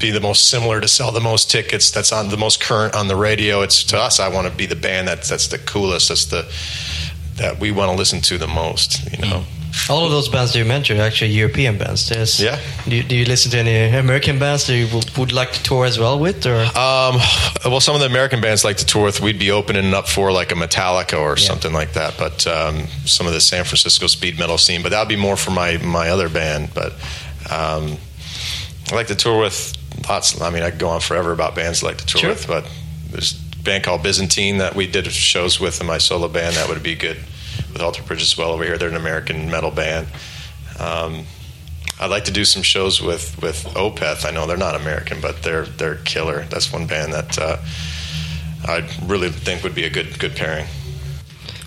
be 0.00 0.10
the 0.10 0.20
most 0.20 0.48
similar 0.48 0.80
to 0.80 0.88
sell 0.88 1.12
the 1.12 1.20
most 1.20 1.50
tickets 1.50 1.90
that's 1.90 2.12
on 2.12 2.28
the 2.28 2.36
most 2.36 2.60
current 2.60 2.94
on 2.94 3.08
the 3.08 3.16
radio 3.16 3.62
it's 3.62 3.84
to 3.84 3.98
us 3.98 4.20
i 4.20 4.28
want 4.28 4.46
to 4.46 4.52
be 4.52 4.66
the 4.66 4.76
band 4.76 5.08
that's 5.08 5.28
that's 5.28 5.48
the 5.48 5.58
coolest 5.58 6.08
that's 6.08 6.26
the 6.26 6.42
that 7.38 7.58
we 7.60 7.70
want 7.70 7.90
to 7.90 7.96
listen 7.96 8.20
to 8.20 8.38
the 8.38 8.46
most 8.46 9.10
you 9.12 9.18
know 9.18 9.42
All 9.90 10.04
of 10.04 10.10
those 10.10 10.28
bands 10.28 10.52
that 10.52 10.58
you 10.58 10.64
mentioned 10.64 10.98
are 11.00 11.06
actually 11.06 11.30
European 11.30 11.78
bands. 11.78 12.08
There's, 12.08 12.40
Yeah. 12.40 12.58
Do 12.88 12.96
you, 12.96 13.02
do 13.02 13.14
you 13.14 13.24
listen 13.26 13.50
to 13.52 13.58
any 13.58 13.96
American 13.96 14.38
bands 14.38 14.66
that 14.66 14.76
you 14.76 14.88
would, 14.94 15.10
would 15.16 15.32
like 15.32 15.52
to 15.52 15.62
tour 15.62 15.84
as 15.86 15.98
well 15.98 16.18
with, 16.18 16.46
or? 16.46 16.56
Um, 16.74 17.20
well, 17.64 17.80
some 17.80 17.94
of 17.94 18.00
the 18.00 18.06
American 18.06 18.40
bands 18.40 18.64
like 18.64 18.78
to 18.78 18.86
tour 18.86 19.04
with, 19.04 19.20
we'd 19.20 19.38
be 19.38 19.50
opening 19.52 19.94
up 19.94 20.08
for 20.08 20.32
like 20.32 20.50
a 20.52 20.56
Metallica 20.56 21.18
or 21.20 21.36
something 21.36 21.72
like 21.72 21.92
that. 21.92 22.16
But 22.18 22.46
um, 22.46 22.86
some 23.04 23.26
of 23.28 23.34
the 23.34 23.40
San 23.40 23.64
Francisco 23.64 24.06
speed 24.08 24.38
metal 24.38 24.58
scene, 24.58 24.82
but 24.82 24.90
that 24.90 24.98
would 25.00 25.08
be 25.16 25.20
more 25.28 25.36
for 25.36 25.52
my 25.52 25.76
my 25.78 26.08
other 26.10 26.28
band. 26.28 26.70
But 26.74 26.92
um, 27.50 27.98
I 28.90 28.94
like 28.94 29.08
to 29.08 29.14
tour 29.14 29.38
with 29.40 29.74
lots. 30.08 30.40
I 30.40 30.50
mean, 30.50 30.62
I 30.64 30.70
could 30.70 30.80
go 30.80 30.88
on 30.88 31.00
forever 31.00 31.32
about 31.32 31.54
bands 31.54 31.84
I 31.84 31.88
like 31.88 31.98
to 31.98 32.06
tour 32.06 32.20
Sure. 32.20 32.30
with, 32.30 32.46
but 32.48 32.64
there's 33.10 33.34
band 33.68 33.84
called 33.84 34.02
Byzantine 34.02 34.58
that 34.58 34.74
we 34.74 34.86
did 34.86 35.06
shows 35.12 35.60
with 35.60 35.78
in 35.82 35.86
my 35.86 35.98
solo 35.98 36.26
band. 36.26 36.56
That 36.56 36.70
would 36.70 36.82
be 36.82 36.94
good 36.94 37.18
with 37.70 37.82
Alter 37.82 38.02
Bridge 38.02 38.22
as 38.22 38.34
well 38.34 38.52
over 38.52 38.64
here. 38.64 38.78
They're 38.78 38.88
an 38.88 38.96
American 38.96 39.50
metal 39.50 39.70
band. 39.70 40.06
Um, 40.80 41.26
I'd 42.00 42.08
like 42.08 42.24
to 42.24 42.30
do 42.30 42.46
some 42.46 42.62
shows 42.62 43.02
with 43.02 43.36
with 43.42 43.64
Opeth. 43.74 44.24
I 44.24 44.30
know 44.30 44.46
they're 44.46 44.56
not 44.56 44.74
American, 44.74 45.20
but 45.20 45.42
they're 45.42 45.66
they're 45.66 45.96
killer. 45.96 46.46
That's 46.48 46.72
one 46.72 46.86
band 46.86 47.12
that 47.12 47.38
uh, 47.38 47.58
I 48.64 48.88
really 49.04 49.28
think 49.28 49.62
would 49.64 49.74
be 49.74 49.84
a 49.84 49.90
good 49.90 50.18
good 50.18 50.34
pairing. 50.34 50.66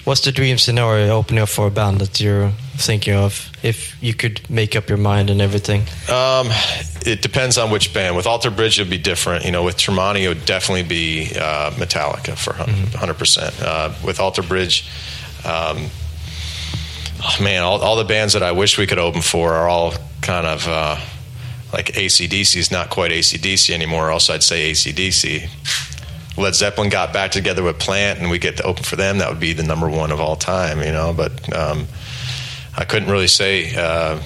What's 0.03 0.21
the 0.21 0.31
dream 0.31 0.57
scenario 0.57 1.15
opening 1.15 1.43
up 1.43 1.49
for 1.49 1.67
a 1.67 1.71
band 1.71 2.01
that 2.01 2.19
you're 2.19 2.51
thinking 2.81 3.13
of? 3.13 3.51
If 3.63 4.01
you 4.03 4.13
could 4.13 4.49
make 4.49 4.75
up 4.75 4.89
your 4.89 4.97
mind 4.97 5.29
and 5.29 5.41
everything. 5.41 5.81
Um, 6.09 6.47
it 7.05 7.21
depends 7.21 7.57
on 7.57 7.71
which 7.71 7.93
band. 7.93 8.15
With 8.15 8.27
Alter 8.27 8.51
Bridge, 8.51 8.79
it 8.79 8.83
would 8.83 8.89
be 8.89 8.97
different. 8.97 9.45
You 9.45 9.51
know, 9.51 9.63
with 9.63 9.77
Tremonti, 9.77 10.23
it 10.23 10.27
would 10.27 10.45
definitely 10.45 10.83
be 10.83 11.31
uh, 11.35 11.71
Metallica 11.71 12.37
for 12.37 12.53
100 12.53 13.13
percent. 13.15 13.53
Uh, 13.61 13.93
with 14.03 14.19
Alter 14.19 14.43
Bridge, 14.43 14.89
um, 15.45 15.87
oh 17.23 17.37
man, 17.41 17.63
all, 17.63 17.79
all 17.81 17.95
the 17.95 18.05
bands 18.05 18.33
that 18.33 18.43
I 18.43 18.51
wish 18.51 18.77
we 18.77 18.87
could 18.87 18.99
open 18.99 19.21
for 19.21 19.53
are 19.53 19.69
all 19.69 19.93
kind 20.21 20.45
of 20.45 20.67
uh, 20.67 20.99
like 21.73 21.87
ACDC 21.87 22.57
is 22.57 22.71
not 22.71 22.89
quite 22.89 23.11
ACDC 23.11 23.73
anymore, 23.73 24.09
or 24.09 24.11
else 24.11 24.29
I'd 24.29 24.43
say 24.43 24.71
ACDC. 24.71 25.49
Led 26.37 26.55
Zeppelin 26.55 26.89
got 26.89 27.11
back 27.11 27.31
together 27.31 27.61
with 27.61 27.77
Plant, 27.77 28.19
and 28.19 28.29
we 28.29 28.39
get 28.39 28.57
to 28.57 28.63
open 28.63 28.83
for 28.83 28.95
them. 28.95 29.17
That 29.17 29.29
would 29.29 29.39
be 29.39 29.53
the 29.53 29.63
number 29.63 29.89
one 29.89 30.11
of 30.11 30.19
all 30.19 30.35
time, 30.35 30.79
you 30.81 30.91
know. 30.91 31.13
But 31.13 31.53
um, 31.55 31.87
I 32.77 32.85
couldn't 32.85 33.09
really 33.09 33.27
say. 33.27 33.75
Uh, 33.75 34.19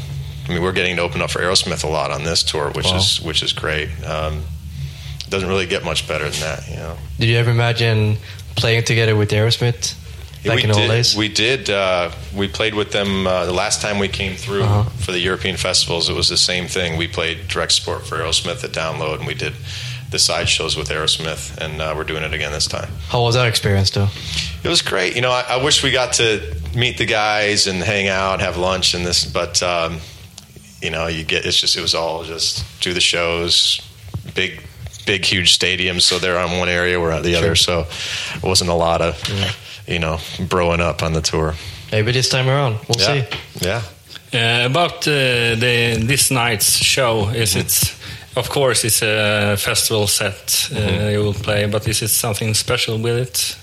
I 0.48 0.50
mean, 0.54 0.62
we're 0.62 0.74
getting 0.74 0.96
to 0.98 1.02
open 1.02 1.22
up 1.22 1.32
for 1.32 1.40
Aerosmith 1.40 1.84
a 1.84 1.88
lot 1.88 2.12
on 2.12 2.24
this 2.24 2.44
tour, 2.44 2.70
which 2.72 2.86
Wow. 2.86 2.98
is 2.98 3.20
which 3.22 3.42
is 3.42 3.54
great. 3.54 3.90
Um, 4.06 4.44
doesn't 5.30 5.50
really 5.50 5.66
get 5.66 5.84
much 5.84 6.08
better 6.08 6.30
than 6.30 6.40
that, 6.42 6.68
you 6.70 6.75
know. 6.75 6.98
Did 7.20 7.30
you 7.30 7.38
ever 7.38 7.50
imagine 7.50 8.18
playing 8.56 8.84
together 8.84 9.16
with 9.16 9.32
Aerosmith 9.32 9.96
back 10.46 10.58
we 10.58 10.64
in 10.64 10.70
did, 10.70 10.78
old 10.78 10.88
days? 10.90 11.16
We 11.16 11.30
did. 11.30 11.70
Uh, 11.72 12.12
we 12.36 12.48
played 12.48 12.75
with 12.75 12.92
them 12.92 13.25
uh, 13.25 13.46
the 13.46 13.52
last 13.52 13.82
time 13.82 13.98
we 13.98 14.08
came 14.08 14.36
through 14.36 14.64
Uh-huh. 14.64 14.84
for 15.00 15.12
the 15.12 15.20
European 15.20 15.58
festivals. 15.58 16.10
It 16.10 16.14
was 16.16 16.30
the 16.30 16.38
same 16.38 16.68
thing. 16.68 16.96
We 16.98 17.08
played 17.08 17.48
direct 17.48 17.72
support 17.72 18.06
for 18.06 18.18
Aerosmith 18.20 18.64
at 18.64 18.72
Download, 18.72 19.18
and 19.18 19.25
we 19.25 19.34
did 19.34 19.54
the 20.12 20.20
sideshows 20.20 20.78
with 20.78 20.90
Aerosmith, 20.90 21.58
and 21.58 21.82
uh, 21.82 21.94
we're 21.96 22.04
doing 22.04 22.24
it 22.24 22.34
again 22.34 22.52
this 22.52 22.68
time. 22.68 22.90
How 23.10 23.22
was 23.24 23.36
that 23.36 23.48
experience, 23.48 23.90
though? 23.90 24.08
It 24.64 24.70
was 24.70 24.82
great. 24.82 25.16
You 25.16 25.22
know, 25.22 25.32
I, 25.32 25.46
I 25.50 25.64
wish 25.64 25.84
we 25.84 25.92
got 25.92 26.14
to 26.14 26.56
meet 26.76 26.98
the 26.98 27.06
guys 27.06 27.68
and 27.68 27.82
hang 27.82 28.08
out, 28.08 28.40
have 28.40 28.58
lunch, 28.58 28.94
and 28.94 29.06
this, 29.06 29.26
but 29.26 29.62
um, 29.64 30.00
you 30.82 30.90
know, 30.90 31.08
you 31.08 31.24
get 31.24 31.46
it's 31.46 31.60
just 31.60 31.76
it 31.76 31.82
was 31.82 31.96
all 31.96 32.24
just 32.24 32.64
do 32.82 32.94
the 32.94 33.02
shows, 33.02 33.82
big, 34.36 34.62
big, 35.06 35.26
huge 35.26 35.58
stadiums. 35.58 36.02
So 36.04 36.20
they're 36.20 36.38
on 36.38 36.58
one 36.60 36.70
area, 36.70 37.00
we're 37.00 37.12
on 37.12 37.24
the 37.24 37.36
other. 37.36 37.56
So 37.56 37.88
it 38.36 38.44
wasn't 38.44 38.70
a 38.70 38.76
lot 38.76 39.02
of, 39.02 39.22
you 39.88 40.00
know, 40.00 40.16
broing 40.48 40.80
up 40.80 41.04
on 41.04 41.14
the 41.14 41.22
tour. 41.22 41.56
Maybe 41.92 42.12
this 42.12 42.30
time 42.30 42.48
around. 42.48 42.80
We'll 42.88 43.00
yeah, 43.00 43.26
see. 43.26 43.38
yeah. 43.62 43.82
Uh, 44.34 44.66
about 44.66 45.08
uh, 45.08 45.56
the 45.56 45.98
this 46.04 46.30
night's 46.30 46.76
show, 46.76 47.30
is 47.30 47.56
it? 47.56 47.95
Of 48.36 48.50
course, 48.50 48.84
it's 48.84 49.01
a 49.01 49.56
festival 49.58 50.08
set 50.08 50.70
uh, 50.75 51.08
you 51.10 51.20
will 51.20 51.34
play, 51.34 51.65
but 51.68 51.88
is 51.88 52.01
it 52.01 52.10
something 52.10 52.54
special 52.54 52.98
with 52.98 53.15
it? 53.18 53.56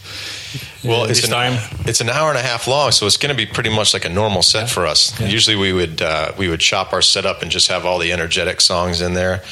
uh, 0.85 0.89
Well, 0.89 1.05
it's 1.05 1.21
this 1.21 1.25
an, 1.25 1.35
time. 1.35 1.59
it's 1.87 2.01
an 2.01 2.09
hour 2.09 2.31
and 2.31 2.39
a 2.39 2.43
half 2.43 2.67
long, 2.67 2.91
so 2.93 3.07
it's 3.07 3.19
going 3.19 3.37
to 3.37 3.37
be 3.37 3.45
pretty 3.53 3.69
much 3.71 3.93
like 3.93 4.07
a 4.07 4.09
normal 4.09 4.43
set 4.43 4.71
for 4.71 4.87
us. 4.87 5.13
Yeah. 5.21 5.27
Usually, 5.27 5.57
we 5.57 5.73
would 5.75 6.01
uh, 6.01 6.33
we 6.39 6.49
would 6.49 6.61
chop 6.61 6.93
our 6.95 7.03
set 7.03 7.27
up 7.27 7.43
and 7.43 7.51
just 7.51 7.69
have 7.69 7.85
all 7.85 7.99
the 7.99 8.13
energetic 8.13 8.61
songs 8.63 9.01
in 9.03 9.13
there. 9.15 9.43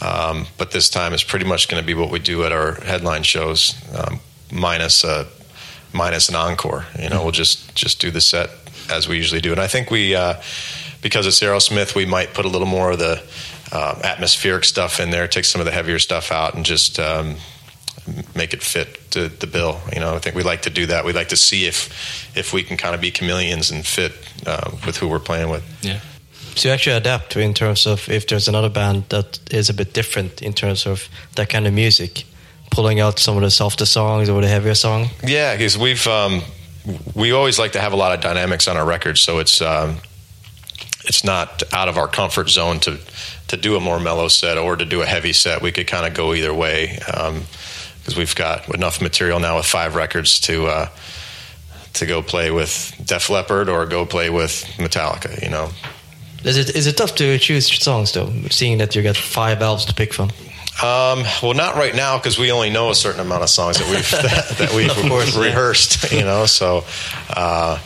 Um, 0.00 0.46
but 0.58 0.72
this 0.72 0.88
time, 0.90 1.14
it's 1.14 1.22
pretty 1.24 1.46
much 1.46 1.68
going 1.68 1.80
to 1.80 1.86
be 1.86 1.94
what 1.94 2.10
we 2.10 2.18
do 2.18 2.44
at 2.44 2.50
our 2.52 2.74
headline 2.82 3.22
shows, 3.22 3.74
um, 3.96 4.18
minus 4.52 5.04
uh, 5.04 5.24
minus 5.92 6.28
an 6.28 6.34
encore. 6.34 6.84
You 6.98 7.10
know, 7.10 7.22
we'll 7.22 7.32
just 7.32 7.74
just 7.76 8.00
do 8.00 8.10
the 8.10 8.20
set 8.20 8.50
as 8.90 9.06
we 9.08 9.16
usually 9.16 9.40
do. 9.40 9.52
And 9.52 9.60
I 9.60 9.68
think 9.68 9.90
we, 9.90 10.16
uh, 10.16 10.34
because 11.00 11.26
it's 11.28 11.40
Aerosmith, 11.40 11.94
we 11.94 12.06
might 12.06 12.34
put 12.34 12.44
a 12.44 12.48
little 12.48 12.66
more 12.66 12.90
of 12.90 12.98
the 12.98 13.22
um, 13.74 14.00
atmospheric 14.02 14.64
stuff 14.64 15.00
in 15.00 15.10
there, 15.10 15.26
take 15.26 15.44
some 15.44 15.60
of 15.60 15.64
the 15.64 15.72
heavier 15.72 15.98
stuff 15.98 16.30
out, 16.30 16.54
and 16.54 16.64
just 16.64 16.98
um, 16.98 17.36
make 18.34 18.54
it 18.54 18.62
fit 18.62 19.10
to 19.10 19.28
the 19.28 19.46
bill. 19.46 19.80
You 19.92 20.00
know, 20.00 20.14
I 20.14 20.18
think 20.18 20.36
we 20.36 20.42
like 20.42 20.62
to 20.62 20.70
do 20.70 20.86
that. 20.86 21.04
We 21.04 21.12
like 21.12 21.28
to 21.28 21.36
see 21.36 21.66
if 21.66 22.36
if 22.36 22.52
we 22.52 22.62
can 22.62 22.76
kind 22.76 22.94
of 22.94 23.00
be 23.00 23.10
chameleons 23.10 23.70
and 23.70 23.84
fit 23.84 24.12
uh, 24.46 24.70
with 24.86 24.96
who 24.98 25.08
we're 25.08 25.18
playing 25.18 25.50
with. 25.50 25.64
Yeah. 25.82 26.00
So 26.56 26.68
you 26.68 26.74
actually 26.74 26.96
adapt 26.96 27.36
in 27.36 27.52
terms 27.52 27.86
of 27.86 28.08
if 28.08 28.28
there's 28.28 28.46
another 28.46 28.68
band 28.68 29.08
that 29.08 29.40
is 29.52 29.70
a 29.70 29.74
bit 29.74 29.92
different 29.92 30.40
in 30.40 30.52
terms 30.52 30.86
of 30.86 31.08
that 31.34 31.48
kind 31.48 31.66
of 31.66 31.74
music, 31.74 32.24
pulling 32.70 33.00
out 33.00 33.18
some 33.18 33.36
of 33.36 33.42
the 33.42 33.50
softer 33.50 33.86
songs 33.86 34.28
or 34.28 34.40
the 34.40 34.48
heavier 34.48 34.74
song. 34.74 35.08
Yeah, 35.24 35.56
because 35.56 35.76
we've 35.76 36.06
um, 36.06 36.42
we 37.14 37.32
always 37.32 37.58
like 37.58 37.72
to 37.72 37.80
have 37.80 37.92
a 37.92 37.96
lot 37.96 38.14
of 38.14 38.20
dynamics 38.20 38.68
on 38.68 38.76
our 38.76 38.86
records, 38.86 39.20
so 39.20 39.40
it's 39.40 39.60
um, 39.60 39.96
it's 41.06 41.24
not 41.24 41.62
out 41.72 41.88
of 41.88 41.96
our 41.96 42.08
comfort 42.08 42.48
zone 42.48 42.80
to 42.80 42.98
to 43.48 43.56
do 43.56 43.76
a 43.76 43.80
more 43.80 44.00
mellow 44.00 44.28
set 44.28 44.58
or 44.58 44.76
to 44.76 44.84
do 44.84 45.02
a 45.02 45.06
heavy 45.06 45.32
set. 45.32 45.62
We 45.62 45.72
could 45.72 45.86
kind 45.86 46.06
of 46.06 46.14
go 46.14 46.34
either 46.34 46.52
way 46.52 46.98
because 46.98 48.16
we've 48.16 48.34
got 48.34 48.74
enough 48.74 49.00
material 49.00 49.40
now 49.40 49.56
with 49.56 49.66
five 49.66 49.94
records 49.94 50.40
to. 50.40 50.66
Uh, 50.66 50.88
to 51.94 52.06
go 52.06 52.22
play 52.22 52.50
with 52.50 52.92
Def 53.04 53.30
Leppard 53.30 53.68
or 53.68 53.86
go 53.86 54.04
play 54.04 54.28
with 54.28 54.64
Metallica, 54.78 55.40
you 55.40 55.48
know. 55.48 55.70
Is 56.44 56.58
it 56.58 56.76
is 56.76 56.86
it 56.86 56.96
tough 56.96 57.14
to 57.16 57.38
choose 57.38 57.66
songs 57.82 58.12
though, 58.12 58.30
seeing 58.50 58.78
that 58.78 58.94
you 58.94 59.02
got 59.02 59.16
five 59.16 59.62
albums 59.62 59.86
to 59.86 59.94
pick 59.94 60.12
from? 60.12 60.30
Um, 60.82 61.22
well, 61.42 61.54
not 61.54 61.76
right 61.76 61.94
now 61.94 62.18
because 62.18 62.38
we 62.38 62.50
only 62.50 62.68
know 62.68 62.90
a 62.90 62.94
certain 62.94 63.20
amount 63.20 63.44
of 63.44 63.48
songs 63.48 63.78
that 63.78 63.88
we've 63.88 64.10
that, 64.22 64.58
that 64.58 64.74
we've 64.74 64.90
course, 65.08 65.34
yeah. 65.36 65.42
rehearsed. 65.42 66.12
You 66.12 66.22
know, 66.22 66.46
so 66.46 66.84
uh, 67.30 67.78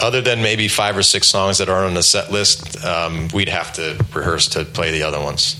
other 0.00 0.20
than 0.22 0.42
maybe 0.42 0.68
five 0.68 0.96
or 0.96 1.02
six 1.02 1.28
songs 1.28 1.58
that 1.58 1.68
are 1.68 1.84
on 1.84 1.94
the 1.94 2.02
set 2.02 2.30
list, 2.32 2.84
um, 2.84 3.28
we'd 3.34 3.48
have 3.48 3.72
to 3.74 3.96
rehearse 4.14 4.48
to 4.48 4.64
play 4.64 4.90
the 4.90 5.02
other 5.02 5.20
ones. 5.20 5.56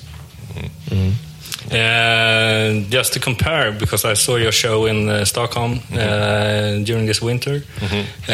Uh, 1.71 2.85
just 2.91 3.13
to 3.15 3.21
compare, 3.21 3.73
because 3.73 4.05
I 4.05 4.15
saw 4.15 4.37
your 4.37 4.53
show 4.53 4.85
in 4.87 5.09
uh, 5.09 5.25
Stockholm 5.25 5.81
uh, 5.93 6.85
during 6.85 7.07
this 7.07 7.23
winter, 7.23 7.63
uh, 8.29 8.33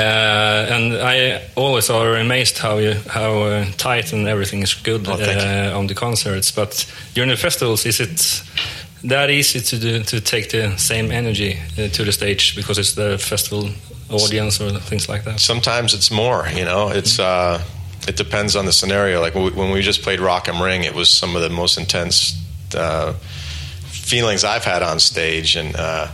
and 0.75 0.95
I 0.97 1.43
always 1.55 1.88
are 1.90 2.17
amazed 2.17 2.59
how 2.59 2.78
you, 2.78 2.95
how 3.09 3.43
uh, 3.43 3.64
tight 3.76 4.12
and 4.12 4.26
everything 4.26 4.62
is 4.62 4.75
good 4.75 5.07
Oh, 5.09 5.12
uh, 5.12 5.78
on 5.78 5.87
the 5.87 5.95
concerts. 5.95 6.50
But 6.50 6.85
during 7.14 7.31
the 7.31 7.37
festivals, 7.37 7.87
is 7.87 8.00
it 8.00 8.43
that 9.05 9.31
easy 9.31 9.61
to 9.61 9.78
do, 9.78 10.02
to 10.02 10.21
take 10.21 10.49
the 10.50 10.76
same 10.76 11.12
energy 11.12 11.59
uh, 11.78 11.88
to 11.88 12.05
the 12.05 12.12
stage 12.12 12.57
because 12.57 12.78
it's 12.78 12.95
the 12.95 13.19
festival 13.19 13.71
audience 14.10 14.60
or 14.60 14.70
things 14.78 15.08
like 15.08 15.24
that? 15.24 15.40
Sometimes 15.40 15.94
it's 15.94 16.10
more. 16.10 16.46
You 16.48 16.64
know, 16.64 16.88
it's 16.88 17.18
uh, 17.18 17.62
it 18.06 18.16
depends 18.16 18.56
on 18.56 18.66
the 18.66 18.72
scenario. 18.72 19.20
Like 19.20 19.34
when 19.34 19.70
we, 19.70 19.82
just 19.82 20.02
played 20.02 20.20
Rock 20.20 20.48
am 20.48 20.62
Ring, 20.62 20.84
it 20.84 20.94
was 20.94 21.08
some 21.08 21.36
of 21.36 21.42
the 21.42 21.50
most 21.50 21.78
intense 21.78 22.42
uh, 22.74 23.12
feelings 23.86 24.44
I've 24.44 24.64
had 24.64 24.82
on 24.82 24.98
stage, 25.00 25.56
and 25.56 25.74
uh, 25.76 26.08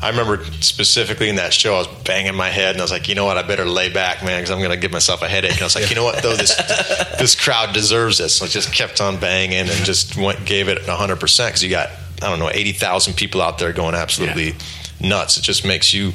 I 0.00 0.10
remember 0.10 0.44
specifically 0.60 1.30
in 1.30 1.36
that 1.36 1.54
show, 1.54 1.74
I 1.74 1.78
was 1.78 1.88
banging 2.04 2.34
my 2.34 2.50
head, 2.50 2.72
and 2.72 2.80
I 2.80 2.84
was 2.84 2.90
like, 2.90 3.08
you 3.08 3.14
know 3.14 3.24
what, 3.24 3.38
I 3.38 3.42
better 3.42 3.64
lay 3.64 3.90
back, 3.90 4.22
man, 4.22 4.40
because 4.40 4.50
I'm 4.50 4.58
going 4.58 4.70
to 4.70 4.76
give 4.76 4.92
myself 4.92 5.22
a 5.22 5.28
headache. 5.28 5.52
And 5.52 5.62
I 5.62 5.64
was 5.64 5.74
like, 5.74 5.88
you 5.88 5.96
know 5.96 6.04
what, 6.04 6.22
though, 6.22 6.36
this 6.36 6.54
this 7.18 7.34
crowd 7.34 7.72
deserves 7.72 8.18
this. 8.18 8.36
So 8.36 8.44
I 8.44 8.48
just 8.48 8.74
kept 8.74 9.00
on 9.00 9.18
banging 9.18 9.68
and 9.68 9.84
just 9.84 10.16
went, 10.16 10.44
gave 10.44 10.68
it 10.68 10.86
100 10.86 11.16
percent 11.16 11.50
because 11.50 11.62
you 11.62 11.70
got 11.70 11.90
I 12.22 12.30
don't 12.30 12.38
know 12.38 12.50
80,000 12.50 13.14
people 13.14 13.42
out 13.42 13.58
there 13.58 13.72
going 13.72 13.94
absolutely 13.94 14.54
nuts. 15.00 15.38
It 15.38 15.42
just 15.42 15.66
makes 15.66 15.92
you. 15.92 16.12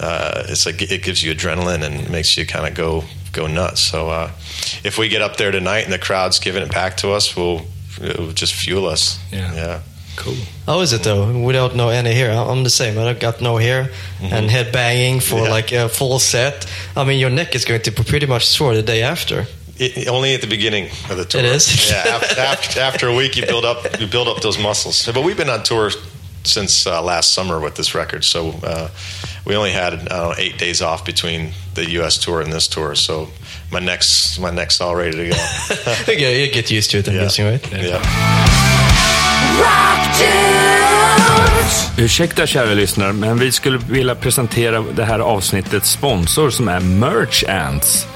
Uh, 0.00 0.44
it's 0.48 0.64
like 0.66 0.80
it 0.80 1.02
gives 1.02 1.22
you 1.22 1.34
adrenaline 1.34 1.82
and 1.82 2.08
makes 2.10 2.36
you 2.36 2.46
kind 2.46 2.66
of 2.66 2.74
go 2.74 3.04
go 3.32 3.46
nuts. 3.46 3.80
So 3.80 4.08
uh, 4.08 4.30
if 4.82 4.96
we 4.98 5.08
get 5.08 5.22
up 5.22 5.36
there 5.36 5.50
tonight 5.50 5.84
and 5.84 5.92
the 5.92 5.98
crowd's 5.98 6.38
giving 6.38 6.62
it 6.62 6.72
back 6.72 6.96
to 6.98 7.10
us, 7.10 7.36
we'll 7.36 7.62
it'll 8.02 8.32
just 8.32 8.54
fuel 8.54 8.86
us. 8.86 9.18
Yeah. 9.30 9.54
yeah. 9.54 9.80
Cool. 10.16 10.36
How 10.66 10.80
is 10.80 10.92
it 10.92 11.02
though? 11.02 11.38
Without 11.44 11.76
no 11.76 11.88
any 11.90 12.12
hair, 12.14 12.32
I'm 12.32 12.62
the 12.64 12.70
same. 12.70 12.98
I 12.98 13.12
got 13.14 13.40
no 13.40 13.56
hair 13.58 13.90
and 14.22 14.50
head 14.50 14.72
banging 14.72 15.20
for 15.20 15.36
Yeah. 15.44 15.50
like 15.50 15.72
a 15.72 15.88
full 15.88 16.18
set. 16.18 16.66
I 16.96 17.04
mean, 17.04 17.18
your 17.20 17.30
neck 17.30 17.54
is 17.54 17.64
going 17.64 17.82
to 17.82 17.90
be 17.90 18.02
pretty 18.02 18.26
much 18.26 18.46
sore 18.46 18.74
the 18.74 18.82
day 18.82 19.02
after. 19.02 19.46
It, 19.78 20.08
only 20.08 20.34
at 20.34 20.40
the 20.42 20.46
beginning 20.46 20.90
of 21.08 21.16
the 21.16 21.24
tour. 21.24 21.40
It 21.40 21.46
is? 21.46 21.90
yeah. 21.90 22.04
After, 22.16 22.40
after, 22.40 22.80
after 22.80 23.08
a 23.08 23.14
week, 23.14 23.36
you 23.36 23.46
build 23.46 23.64
up 23.64 23.98
you 24.00 24.06
build 24.06 24.28
up 24.28 24.42
those 24.42 24.58
muscles. 24.58 25.06
But 25.06 25.24
we've 25.24 25.36
been 25.38 25.48
on 25.50 25.62
tour 25.62 25.90
since 26.44 26.86
uh, 26.86 27.02
last 27.02 27.32
summer 27.32 27.60
with 27.60 27.76
this 27.76 27.94
record, 27.94 28.24
so 28.24 28.50
uh, 28.62 28.88
we 29.46 29.56
only 29.56 29.72
had 29.72 30.08
know, 30.08 30.34
eight 30.38 30.58
days 30.58 30.82
off 30.82 31.04
between 31.04 31.52
the 31.74 31.90
U.S. 31.98 32.18
tour 32.18 32.40
and 32.42 32.52
this 32.52 32.68
tour, 32.68 32.94
so 32.94 33.28
my 33.72 33.80
neck's 33.80 34.38
my 34.38 34.50
neck's 34.50 34.80
all 34.80 34.96
ready 34.96 35.16
to 35.16 35.28
go. 35.30 36.12
yeah, 36.12 36.30
you 36.30 36.52
get 36.52 36.70
used 36.70 36.90
to 36.90 36.98
it, 36.98 37.08
I'm 37.08 37.14
yeah. 37.14 37.22
guessing, 37.22 37.46
right? 37.46 37.72
yeah. 37.72 38.60
Rock 39.60 40.18
dudes. 40.18 41.90
Ursäkta 41.98 42.46
kära 42.46 42.74
lyssnare, 42.74 43.12
men 43.12 43.38
vi 43.38 43.52
skulle 43.52 43.78
vilja 43.78 44.14
presentera 44.14 44.80
det 44.80 45.04
här 45.04 45.18
avsnittets 45.18 45.90
sponsor 45.90 46.50
som 46.50 46.68
är 46.68 46.80
Merch 46.80 47.44
Ants. 47.48 48.06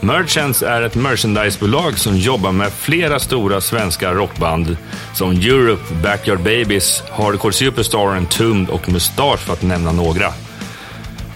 Merch 0.00 0.36
Ants 0.36 0.62
är 0.62 0.82
ett 0.82 0.94
merchandisebolag 0.94 1.98
som 1.98 2.16
jobbar 2.16 2.52
med 2.52 2.72
flera 2.72 3.18
stora 3.18 3.60
svenska 3.60 4.14
rockband 4.14 4.76
som 5.14 5.30
Europe, 5.30 5.82
Backyard 6.02 6.40
Babies, 6.40 7.02
Hardcore 7.10 7.52
Superstar, 7.52 8.16
Entombed 8.16 8.70
och 8.70 8.88
Mustasch 8.88 9.40
för 9.40 9.52
att 9.52 9.62
nämna 9.62 9.92
några. 9.92 10.32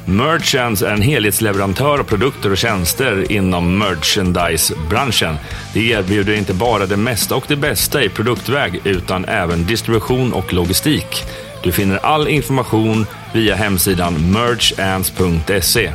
Merchants 0.07 0.83
är 0.83 0.93
en 0.93 1.03
helhetsleverantör 1.03 1.99
av 1.99 2.05
produkter 2.05 2.51
och 2.51 2.59
tjänster 2.59 3.33
inom 3.33 3.79
merchandise-branschen. 3.79 5.37
De 5.75 5.93
erbjuder 5.93 6.35
inte 6.35 6.55
bara 6.55 6.87
det 6.87 6.97
mesta 6.97 7.37
och 7.37 7.45
det 7.49 7.57
bästa 7.57 8.05
i 8.05 8.09
produktväg 8.09 8.81
utan 8.85 9.25
även 9.25 9.67
distribution 9.67 10.33
och 10.33 10.53
logistik. 10.53 11.25
Du 11.63 11.73
finner 11.73 11.99
all 11.99 12.29
information 12.29 13.07
via 13.33 13.55
hemsidan 13.55 14.33
merchants.se. 14.33 15.93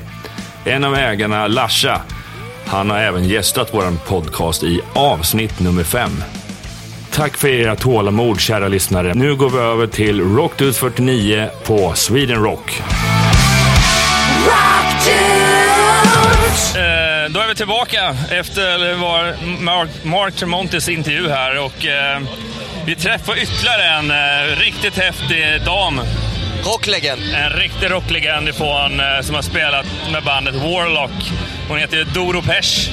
En 0.66 0.84
av 0.84 0.96
ägarna, 0.96 1.48
Lasha, 1.48 2.02
han 2.66 2.90
har 2.90 2.98
även 3.00 3.28
gästat 3.28 3.70
vår 3.72 4.08
podcast 4.08 4.64
i 4.64 4.82
avsnitt 4.94 5.60
nummer 5.60 5.84
5. 5.84 6.12
Tack 7.12 7.38
för 7.38 7.48
era 7.48 7.76
tålamod, 7.76 8.40
kära 8.40 8.68
lyssnare. 8.68 9.14
Nu 9.14 9.36
går 9.36 9.50
vi 9.50 9.58
över 9.58 9.88
till 9.88 10.22
Rockdudes 10.22 10.78
49 10.78 11.50
på 11.66 11.94
Sweden 11.96 12.44
Rock. 12.44 12.82
Eh, 16.76 17.30
då 17.30 17.40
är 17.40 17.48
vi 17.48 17.56
tillbaka 17.56 18.16
efter 18.32 18.94
var 18.94 19.36
Mark, 19.62 19.90
Mark 20.04 20.36
Tremontis 20.36 20.90
intervju 20.90 21.30
här 21.30 21.58
och 21.58 21.86
eh, 21.86 22.20
vi 22.86 22.96
träffar 22.96 23.38
ytterligare 23.38 23.84
en 23.84 24.12
eh, 24.12 24.58
riktigt 24.60 24.98
häftig 24.98 25.62
dam. 25.66 26.02
Rocklegend. 26.64 27.22
En 27.36 27.50
riktig 27.50 27.92
rocklegend 27.92 28.50
ifrån, 28.50 29.00
eh, 29.00 29.22
som 29.22 29.36
har 29.36 29.42
spelat 29.42 29.86
med 30.12 30.24
bandet 30.24 30.56
Warlock. 30.56 31.32
Hon 31.68 31.78
heter 31.78 32.08
Doro 32.14 32.42
Pesch. 32.42 32.90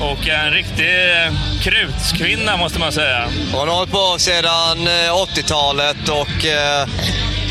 Och 0.00 0.28
en 0.28 0.50
riktig 0.50 1.10
eh, 1.10 1.32
krutskvinna 1.62 2.56
måste 2.56 2.80
man 2.80 2.92
säga. 2.92 3.28
Hon 3.52 3.68
har 3.68 3.76
hållit 3.76 3.92
på 3.92 4.16
sedan 4.18 4.86
eh, 4.86 5.12
80-talet 5.12 6.08
och 6.08 6.44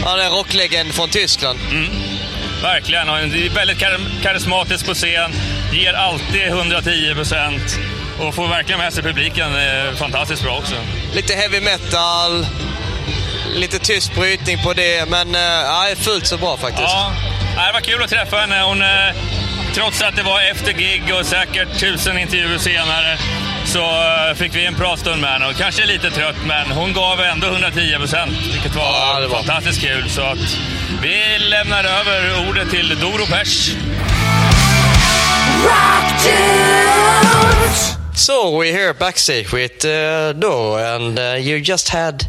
han 0.06 0.20
är 0.20 0.24
en 0.24 0.32
rocklegend 0.32 0.94
från 0.94 1.10
Tyskland. 1.10 1.60
Verkligen. 2.66 3.10
Och 3.10 3.18
är 3.18 3.50
väldigt 3.56 3.78
kar- 3.80 4.22
karismatisk 4.24 4.86
på 4.86 4.94
scen. 4.94 5.32
Ger 5.74 5.94
alltid 5.94 6.48
110 6.48 7.14
procent. 7.16 7.80
Och 8.20 8.36
får 8.36 8.48
verkligen 8.48 8.80
med 8.80 8.94
sig 8.94 9.04
publiken. 9.04 9.52
Fantastiskt 10.00 10.44
bra 10.44 10.58
också. 10.58 10.76
Lite 11.14 11.34
heavy 11.34 11.62
metal, 11.62 12.46
lite 13.56 13.80
tyst 13.80 14.16
brytning 14.16 14.58
på 14.64 14.74
det, 14.74 15.10
men 15.10 15.34
ja, 15.34 15.86
fullt 15.98 16.28
så 16.28 16.38
bra 16.38 16.58
faktiskt. 16.58 16.82
Ja, 16.84 17.12
det 17.68 17.74
var 17.74 17.82
kul 17.82 18.04
att 18.04 18.10
träffa 18.10 18.38
henne. 18.38 18.62
Hon, 18.62 18.82
eh, 18.82 19.16
trots 19.74 20.02
att 20.02 20.16
det 20.16 20.24
var 20.24 20.42
efter 20.42 20.72
gig 20.74 21.04
och 21.20 21.26
säkert 21.26 21.80
tusen 21.80 22.18
intervjuer 22.18 22.58
senare 22.58 23.18
så 23.76 23.82
eh, 24.30 24.36
fick 24.36 24.56
vi 24.56 24.66
en 24.66 24.76
pratstund 24.76 25.22
med 25.22 25.30
henne. 25.30 25.46
Och 25.46 25.56
kanske 25.56 25.86
lite 25.86 26.12
trött, 26.12 26.36
men 26.48 26.72
hon 26.72 26.94
gav 26.94 27.20
ändå 27.22 27.48
110 27.48 27.96
procent, 27.98 28.32
vilket 28.54 28.76
var, 28.76 28.84
Ja, 28.84 29.20
det 29.20 29.28
var- 29.28 29.38
fantastiskt 29.44 29.82
kul. 29.82 30.10
Så 30.10 30.22
att 30.22 30.58
vi 31.02 31.40
lämnar 31.40 31.84
över 31.84 32.50
ordet 32.50 32.70
till 32.70 33.00
Doro 33.00 33.26
dudes. 33.26 33.72
So 38.16 38.62
we're 38.62 38.72
here 38.72 38.94
backstage 38.94 39.54
with 39.54 39.86
uh, 39.86 40.32
Doro, 40.34 40.76
and 40.96 41.20
uh, 41.20 41.36
you 41.36 41.58
just 41.58 41.90
had 41.90 42.24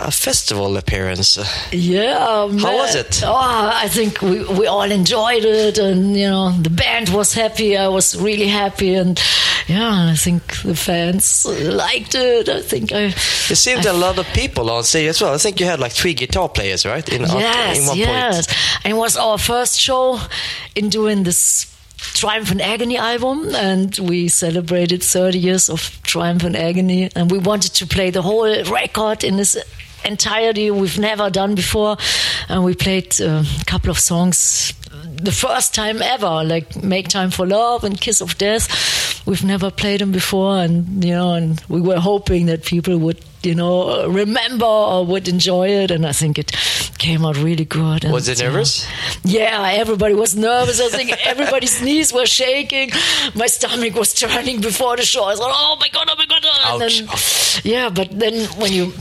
a 0.00 0.10
festival 0.10 0.76
appearance. 0.76 1.38
Yeah. 1.72 2.16
Um, 2.16 2.56
man. 2.56 2.74
was 2.74 2.96
uh, 2.96 3.00
it? 3.00 3.22
Oh, 3.24 3.34
I 3.34 3.88
think 3.88 4.20
we, 4.22 4.44
we 4.44 4.66
all 4.66 4.90
enjoyed 4.90 5.44
it, 5.44 5.78
and 5.78 6.16
you 6.16 6.28
know 6.28 6.50
the 6.52 6.70
band 6.70 7.10
was 7.10 7.34
happy. 7.34 7.76
I 7.76 7.88
was 7.88 8.16
really 8.20 8.48
happy, 8.48 8.94
and 8.94 9.20
yeah, 9.66 10.10
I 10.10 10.14
think 10.16 10.62
the 10.62 10.74
fans 10.74 11.46
liked 11.46 12.14
it. 12.14 12.48
I 12.48 12.60
think 12.62 12.92
I. 12.92 13.08
There 13.48 13.56
seemed 13.56 13.86
a 13.86 13.92
lot 13.92 14.18
of 14.18 14.26
people 14.28 14.70
on 14.70 14.84
stage 14.84 15.08
as 15.08 15.20
well. 15.20 15.34
I 15.34 15.38
think 15.38 15.60
you 15.60 15.66
had 15.66 15.80
like 15.80 15.92
three 15.92 16.14
guitar 16.14 16.48
players, 16.48 16.84
right? 16.86 17.06
In, 17.08 17.22
Yes, 17.22 17.78
in 17.78 17.86
one 17.86 17.98
yes. 17.98 18.46
point. 18.46 18.84
And 18.84 18.92
it 18.92 18.96
was 18.96 19.16
our 19.16 19.38
first 19.38 19.78
show 19.78 20.18
in 20.74 20.88
doing 20.88 21.22
this 21.24 21.73
Triumph 22.12 22.50
and 22.50 22.60
Agony 22.60 22.96
album, 22.96 23.54
and 23.54 23.96
we 23.98 24.28
celebrated 24.28 25.02
30 25.02 25.38
years 25.38 25.68
of 25.68 26.00
Triumph 26.02 26.44
and 26.44 26.56
Agony, 26.56 27.10
and 27.16 27.30
we 27.30 27.38
wanted 27.38 27.72
to 27.74 27.86
play 27.86 28.10
the 28.10 28.22
whole 28.22 28.46
record 28.64 29.24
in 29.24 29.38
its 29.38 29.56
entirety. 30.04 30.70
We've 30.70 30.98
never 30.98 31.30
done 31.30 31.54
before, 31.54 31.96
and 32.48 32.64
we 32.64 32.74
played 32.74 33.20
uh, 33.20 33.42
a 33.60 33.64
couple 33.64 33.90
of 33.90 33.98
songs. 33.98 34.72
The 35.16 35.32
first 35.32 35.74
time 35.74 36.02
ever, 36.02 36.44
like 36.44 36.82
"Make 36.82 37.08
Time 37.08 37.30
for 37.30 37.46
Love" 37.46 37.84
and 37.84 38.00
"Kiss 38.00 38.20
of 38.20 38.36
Death." 38.38 39.22
We've 39.26 39.44
never 39.44 39.70
played 39.70 40.00
them 40.00 40.12
before, 40.12 40.58
and 40.58 41.02
you 41.02 41.12
know, 41.12 41.32
and 41.32 41.60
we 41.68 41.80
were 41.80 41.98
hoping 41.98 42.46
that 42.46 42.64
people 42.64 42.98
would, 42.98 43.20
you 43.42 43.54
know, 43.54 44.06
remember 44.08 44.66
or 44.66 45.06
would 45.06 45.28
enjoy 45.28 45.68
it, 45.68 45.90
and 45.90 46.06
I 46.06 46.12
think 46.12 46.38
it 46.38 46.52
came 47.04 47.24
out 47.26 47.36
really 47.36 47.66
good. 47.66 48.04
Was 48.04 48.28
it 48.28 48.40
uh, 48.40 48.44
nervous? 48.44 48.86
yeah, 49.24 49.60
everybody 49.82 50.14
was 50.14 50.34
nervous. 50.34 50.80
I 50.80 50.88
think 50.88 51.12
everybody's 51.32 51.82
knees 51.82 52.12
were 52.12 52.26
shaking. 52.26 52.90
My 53.34 53.46
stomach 53.46 53.94
was 53.94 54.14
turning 54.14 54.60
before 54.60 54.96
the 54.96 55.04
show. 55.04 55.24
I 55.24 55.32
was 55.36 55.40
like, 55.40 55.52
oh 55.54 55.76
my 55.78 55.88
god, 55.92 56.08
oh 56.10 56.16
my 56.16 56.26
god. 56.26 56.42
Ouch. 56.64 56.80
then, 56.80 57.72
yeah, 57.72 57.90
but 57.90 58.08
then 58.18 58.34
when 58.60 58.72
you 58.72 58.92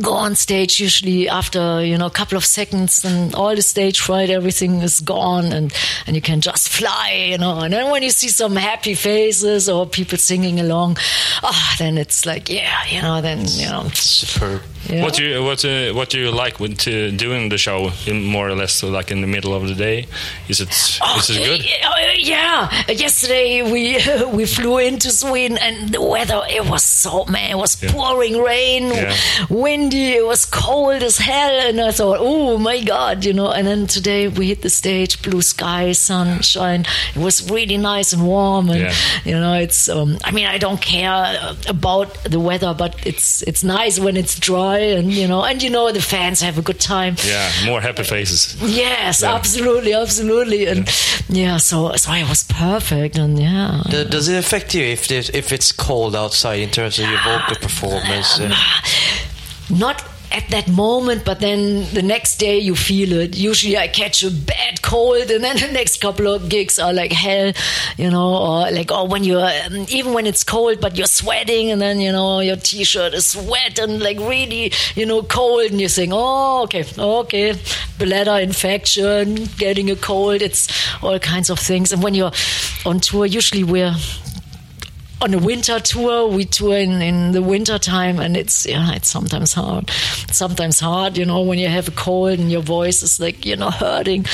go 0.00 0.12
on 0.12 0.34
stage, 0.34 0.80
usually 0.80 1.28
after 1.28 1.84
you 1.84 1.98
know 1.98 2.06
a 2.06 2.10
couple 2.10 2.36
of 2.36 2.44
seconds, 2.44 3.04
and 3.04 3.34
all 3.34 3.54
the 3.54 3.62
stage 3.62 4.00
fright, 4.00 4.30
everything 4.30 4.80
is 4.80 5.00
gone, 5.00 5.52
and 5.52 5.72
and 6.06 6.16
you 6.16 6.22
can 6.22 6.40
just 6.40 6.68
fly, 6.68 7.26
you 7.30 7.38
know. 7.38 7.60
And 7.60 7.72
then 7.72 7.90
when 7.90 8.02
you 8.02 8.10
see 8.10 8.28
some 8.28 8.56
happy 8.56 8.94
faces 8.94 9.68
or 9.68 9.86
people 9.86 10.18
singing 10.18 10.60
along, 10.60 10.96
ah, 11.42 11.76
then 11.78 11.98
it's 11.98 12.24
like, 12.26 12.48
yeah, 12.48 12.84
you 12.88 13.02
know, 13.02 13.20
then 13.20 13.40
you 13.48 13.66
know, 13.68 13.88
Superb. 13.94 14.62
yeah. 14.88 15.02
What 15.02 15.14
do 15.14 15.24
you 15.24 15.42
what 15.44 15.64
uh, 15.64 15.92
what 15.92 16.10
do 16.10 16.18
you 16.20 16.30
like 16.30 16.58
with 16.60 16.78
to 16.78 17.10
doing 17.12 17.48
the 17.48 17.58
show 17.58 17.90
in 18.06 18.24
more 18.24 18.48
or 18.48 18.54
less 18.54 18.72
so 18.72 18.88
like 18.88 19.10
in 19.10 19.20
the 19.20 19.26
middle 19.26 19.54
of 19.54 19.68
the 19.68 19.74
day? 19.74 20.06
Is 20.48 20.60
it 20.60 20.70
is 20.70 21.30
it 21.30 21.44
good? 21.44 21.64
Oh, 21.84 22.12
yeah. 22.16 22.70
Yesterday 22.88 23.62
we 23.62 23.98
we 24.36 24.46
flew 24.46 24.78
into 24.78 25.10
Sweden 25.10 25.58
and 25.58 25.90
the 25.90 26.00
weather 26.00 26.42
it 26.48 26.64
was 26.68 26.82
so 26.84 27.24
man 27.26 27.50
it 27.50 27.56
was 27.58 27.76
pouring 27.76 28.38
rain, 28.40 28.88
Yeah. 28.88 29.14
Windy. 29.82 30.12
It 30.12 30.26
was 30.26 30.44
cold 30.44 31.02
as 31.02 31.18
hell, 31.18 31.68
and 31.68 31.80
I 31.80 31.90
thought, 31.92 32.18
oh 32.20 32.58
my 32.58 32.82
god, 32.82 33.24
you 33.24 33.32
know. 33.32 33.50
And 33.50 33.66
then 33.66 33.86
today 33.86 34.28
we 34.28 34.48
hit 34.48 34.62
the 34.62 34.70
stage, 34.70 35.22
blue 35.22 35.42
sky, 35.42 35.92
sunshine. 35.92 36.84
It 37.14 37.18
was 37.20 37.50
really 37.50 37.76
nice 37.76 38.12
and 38.12 38.26
warm, 38.26 38.70
and 38.70 38.80
Yeah. 38.80 38.94
you 39.24 39.32
know 39.38 39.54
it's. 39.54 39.88
Um, 39.88 40.18
I 40.24 40.30
mean, 40.30 40.46
I 40.46 40.58
don't 40.58 40.80
care 40.80 41.10
uh, 41.12 41.54
about 41.68 42.14
the 42.24 42.40
weather, 42.40 42.74
but 42.74 42.94
it's 43.06 43.42
it's 43.42 43.64
nice 43.64 43.98
when 44.00 44.16
it's 44.16 44.38
dry, 44.38 44.78
and 44.78 45.12
you 45.12 45.28
know, 45.28 45.42
and 45.42 45.62
you 45.62 45.70
know 45.70 45.92
the 45.92 46.00
fans 46.02 46.40
have 46.40 46.58
a 46.58 46.62
good 46.62 46.80
time. 46.80 47.16
Yeah, 47.24 47.50
more 47.66 47.80
happy 47.80 48.04
faces. 48.04 48.56
Yes, 48.62 49.22
Yeah. 49.22 49.34
absolutely, 49.34 49.94
absolutely, 49.94 50.66
and 50.66 50.88
yeah. 51.28 51.56
so 51.58 51.94
so 51.96 52.12
it 52.12 52.28
was 52.28 52.44
perfect, 52.44 53.16
and 53.18 53.38
yeah. 53.38 53.82
D- 53.88 54.04
Does 54.08 54.28
it 54.28 54.38
affect 54.38 54.74
you 54.74 54.82
if 54.84 55.10
if 55.10 55.52
it's 55.52 55.72
cold 55.72 56.14
outside 56.16 56.60
in 56.60 56.70
terms 56.70 56.98
of 56.98 57.08
your 57.08 57.20
vocal 57.22 57.56
performance? 57.56 58.40
Uh, 58.40 58.54
Not 59.72 60.04
at 60.32 60.48
that 60.48 60.68
moment, 60.68 61.24
but 61.24 61.40
then 61.40 61.84
the 61.92 62.02
next 62.02 62.38
day 62.38 62.58
you 62.58 62.74
feel 62.74 63.12
it. 63.12 63.36
Usually 63.36 63.76
I 63.76 63.88
catch 63.88 64.22
a 64.22 64.30
bad 64.30 64.82
cold, 64.82 65.30
and 65.30 65.44
then 65.44 65.56
the 65.60 65.72
next 65.72 66.00
couple 66.00 66.26
of 66.26 66.48
gigs 66.48 66.78
are 66.78 66.92
like 66.92 67.12
hell, 67.12 67.52
you 67.96 68.10
know, 68.10 68.36
or 68.36 68.70
like 68.70 68.90
oh 68.90 69.04
when 69.04 69.24
you're 69.24 69.50
um, 69.66 69.86
even 69.88 70.12
when 70.12 70.26
it's 70.26 70.42
cold, 70.42 70.80
but 70.80 70.96
you're 70.96 71.06
sweating, 71.06 71.70
and 71.70 71.80
then 71.80 72.00
you 72.00 72.12
know 72.12 72.40
your 72.40 72.56
t-shirt 72.56 73.14
is 73.14 73.36
wet 73.36 73.78
and 73.78 74.02
like 74.02 74.18
really 74.18 74.72
you 74.94 75.06
know 75.06 75.22
cold, 75.22 75.70
and 75.70 75.80
you 75.80 75.88
think 75.88 76.12
oh 76.14 76.62
okay 76.64 76.84
okay 76.98 77.54
bladder 77.98 78.38
infection, 78.38 79.44
getting 79.58 79.90
a 79.90 79.96
cold, 79.96 80.42
it's 80.42 80.68
all 81.02 81.18
kinds 81.18 81.50
of 81.50 81.58
things. 81.58 81.92
And 81.92 82.02
when 82.02 82.14
you're 82.14 82.32
on 82.84 83.00
tour, 83.00 83.26
usually 83.26 83.64
we're 83.64 83.94
on 85.22 85.34
a 85.34 85.38
winter 85.38 85.78
tour 85.78 86.26
we 86.26 86.44
tour 86.44 86.76
in, 86.76 87.00
in 87.00 87.32
the 87.32 87.40
winter 87.40 87.78
time 87.78 88.18
and 88.18 88.36
it's 88.36 88.66
yeah 88.66 88.92
it's 88.92 89.08
sometimes 89.08 89.52
hard. 89.52 89.90
Sometimes 90.30 90.80
hard 90.80 91.16
you 91.16 91.24
know 91.24 91.42
when 91.42 91.58
you 91.58 91.68
have 91.68 91.88
a 91.88 91.92
cold 91.92 92.38
and 92.38 92.50
your 92.50 92.62
voice 92.62 93.02
is 93.02 93.20
like 93.20 93.46
you 93.46 93.56
know 93.56 93.70
hurting. 93.70 94.26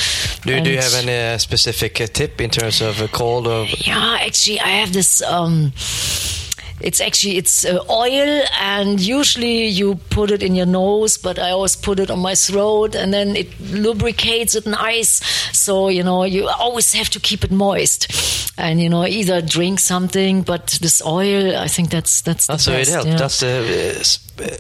Do, 0.43 0.61
do 0.61 0.71
you 0.71 0.79
have 0.79 0.95
any 0.95 1.35
uh, 1.35 1.39
specific 1.39 2.01
uh, 2.01 2.07
tip 2.07 2.41
in 2.41 2.51
terms 2.51 2.81
of 2.81 3.01
a 3.01 3.09
cold 3.09 3.47
or 3.47 3.67
yeah 3.79 4.19
actually 4.21 4.61
i 4.61 4.69
have 4.69 4.93
this 4.93 5.23
um 5.23 5.73
it's 6.81 7.01
actually 7.01 7.37
it's 7.39 7.65
uh, 7.65 7.79
oil, 7.91 8.43
and 8.61 9.01
usually 9.01 9.67
you 9.67 9.97
put 10.11 10.31
it 10.31 10.43
in 10.43 10.55
your 10.55 10.67
nose, 10.67 11.19
but 11.19 11.39
I 11.39 11.51
always 11.51 11.77
put 11.77 11.99
it 12.01 12.11
on 12.11 12.19
my 12.21 12.35
throat, 12.35 12.95
and 12.95 13.13
then 13.13 13.37
it 13.37 13.49
lubricates 13.61 14.55
it 14.55 14.67
nice. 14.67 15.21
So 15.57 15.89
you 15.89 16.03
know 16.03 16.25
you 16.25 16.49
always 16.49 16.93
have 16.95 17.11
to 17.11 17.21
keep 17.21 17.45
it 17.45 17.51
moist, 17.51 18.53
and 18.59 18.81
you 18.81 18.89
know 18.89 19.05
either 19.07 19.41
drink 19.43 19.81
something, 19.81 20.43
but 20.43 20.79
this 20.81 21.03
oil, 21.05 21.57
I 21.57 21.69
think 21.69 21.91
that's 21.91 22.21
that's 22.23 22.47
the 22.47 22.53
Oh, 22.55 22.57
so 22.59 22.73
it 22.73 22.77
best, 22.79 22.91
helps. 22.93 23.07
yeah. 23.09 23.17
That's 23.17 23.41
the 23.41 24.17
uh, 24.41 24.45
uh, 24.45 24.57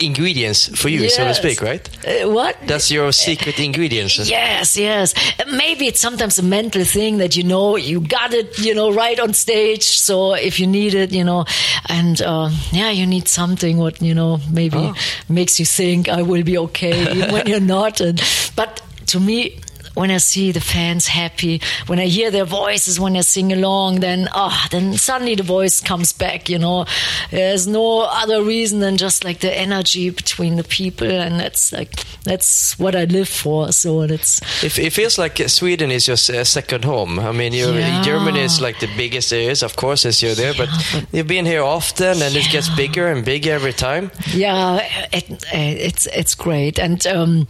ingredients 0.00 0.68
for 0.80 0.88
you, 0.88 1.08
so 1.08 1.24
to 1.24 1.34
speak, 1.34 1.60
right? 1.62 1.88
Uh, 2.06 2.30
what? 2.30 2.56
That's 2.66 2.90
your 2.90 3.12
secret 3.12 3.58
ingredients. 3.60 4.18
Yes, 4.28 4.76
yes. 4.76 5.14
Uh, 5.40 5.44
Maybe 5.52 5.86
it's 5.86 6.00
sometimes 6.00 6.38
a 6.38 6.42
mental 6.42 6.84
thing 6.84 7.18
that 7.18 7.36
you 7.36 7.44
know 7.44 7.76
you 7.76 8.00
got 8.00 8.32
it, 8.32 8.58
you 8.58 8.74
know, 8.74 8.92
right 8.92 9.18
on 9.20 9.32
stage. 9.34 9.82
So 9.84 10.34
if 10.34 10.58
you 10.60 10.66
need 10.66 10.94
it, 10.94 11.12
you 11.12 11.24
know, 11.24 11.44
and 11.88 12.20
uh, 12.22 12.50
yeah, 12.72 12.90
you 12.90 13.06
need 13.06 13.28
something 13.28 13.78
what 13.78 14.00
you 14.02 14.14
know 14.14 14.38
maybe 14.50 14.78
Oh. 14.78 14.94
makes 15.28 15.58
you 15.60 15.66
think 15.66 16.08
I 16.08 16.22
will 16.22 16.42
be 16.42 16.56
okay 16.58 17.30
when 17.32 17.46
you're 17.46 17.60
not. 17.60 18.00
And 18.00 18.20
but 18.56 18.82
to 19.06 19.20
me. 19.20 19.60
When 19.94 20.10
I 20.10 20.18
see 20.18 20.52
the 20.52 20.60
fans 20.60 21.06
happy, 21.08 21.60
when 21.86 21.98
I 21.98 22.06
hear 22.06 22.30
their 22.30 22.44
voices, 22.44 22.98
when 22.98 23.12
they 23.12 23.22
sing 23.22 23.52
along, 23.52 24.00
then 24.00 24.28
ah, 24.32 24.68
then 24.70 24.96
suddenly 24.96 25.34
the 25.34 25.42
voice 25.42 25.80
comes 25.80 26.12
back. 26.12 26.48
You 26.48 26.58
know, 26.58 26.86
there's 27.30 27.66
no 27.66 28.00
other 28.02 28.42
reason 28.42 28.80
than 28.80 28.96
just 28.96 29.24
like 29.24 29.40
the 29.40 29.52
energy 29.58 30.10
between 30.10 30.56
the 30.56 30.64
people, 30.64 31.10
and 31.10 31.38
that's 31.40 31.72
like 31.72 32.04
that's 32.24 32.78
what 32.78 32.94
I 32.94 33.04
live 33.04 33.28
for. 33.28 33.72
So 33.72 34.06
that's 34.06 34.40
It, 34.62 34.78
it 34.78 34.92
feels 34.92 35.18
like 35.18 35.38
Sweden 35.48 35.90
is 35.90 36.06
your 36.06 36.14
uh, 36.40 36.44
second 36.44 36.84
home. 36.84 37.18
I 37.18 37.32
mean, 37.32 37.52
you're, 37.52 37.72
Yeah. 37.78 38.02
Germany 38.02 38.40
is 38.40 38.60
like 38.60 38.78
the 38.80 38.88
biggest 38.96 39.30
there 39.30 39.50
is, 39.50 39.62
of 39.62 39.76
course, 39.76 40.06
as 40.08 40.22
you're 40.22 40.34
there, 40.34 40.54
but 40.54 40.68
you've 41.12 41.26
been 41.26 41.46
here 41.46 41.62
often 41.62 42.22
and 42.22 42.34
it 42.36 42.50
gets 42.50 42.68
bigger 42.76 43.08
and 43.08 43.24
bigger 43.24 43.52
every 43.52 43.72
time. 43.72 44.10
Yeah, 44.34 44.80
it, 45.12 45.44
it's 45.52 46.06
it's 46.06 46.34
great. 46.34 46.78
And 46.78 47.06
um, 47.06 47.46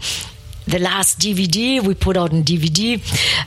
the 0.67 0.79
last 0.79 1.19
DVD 1.19 1.81
we 1.83 1.95
put 1.95 2.17
out 2.17 2.33
in 2.33 2.45
DVD, 2.45 3.01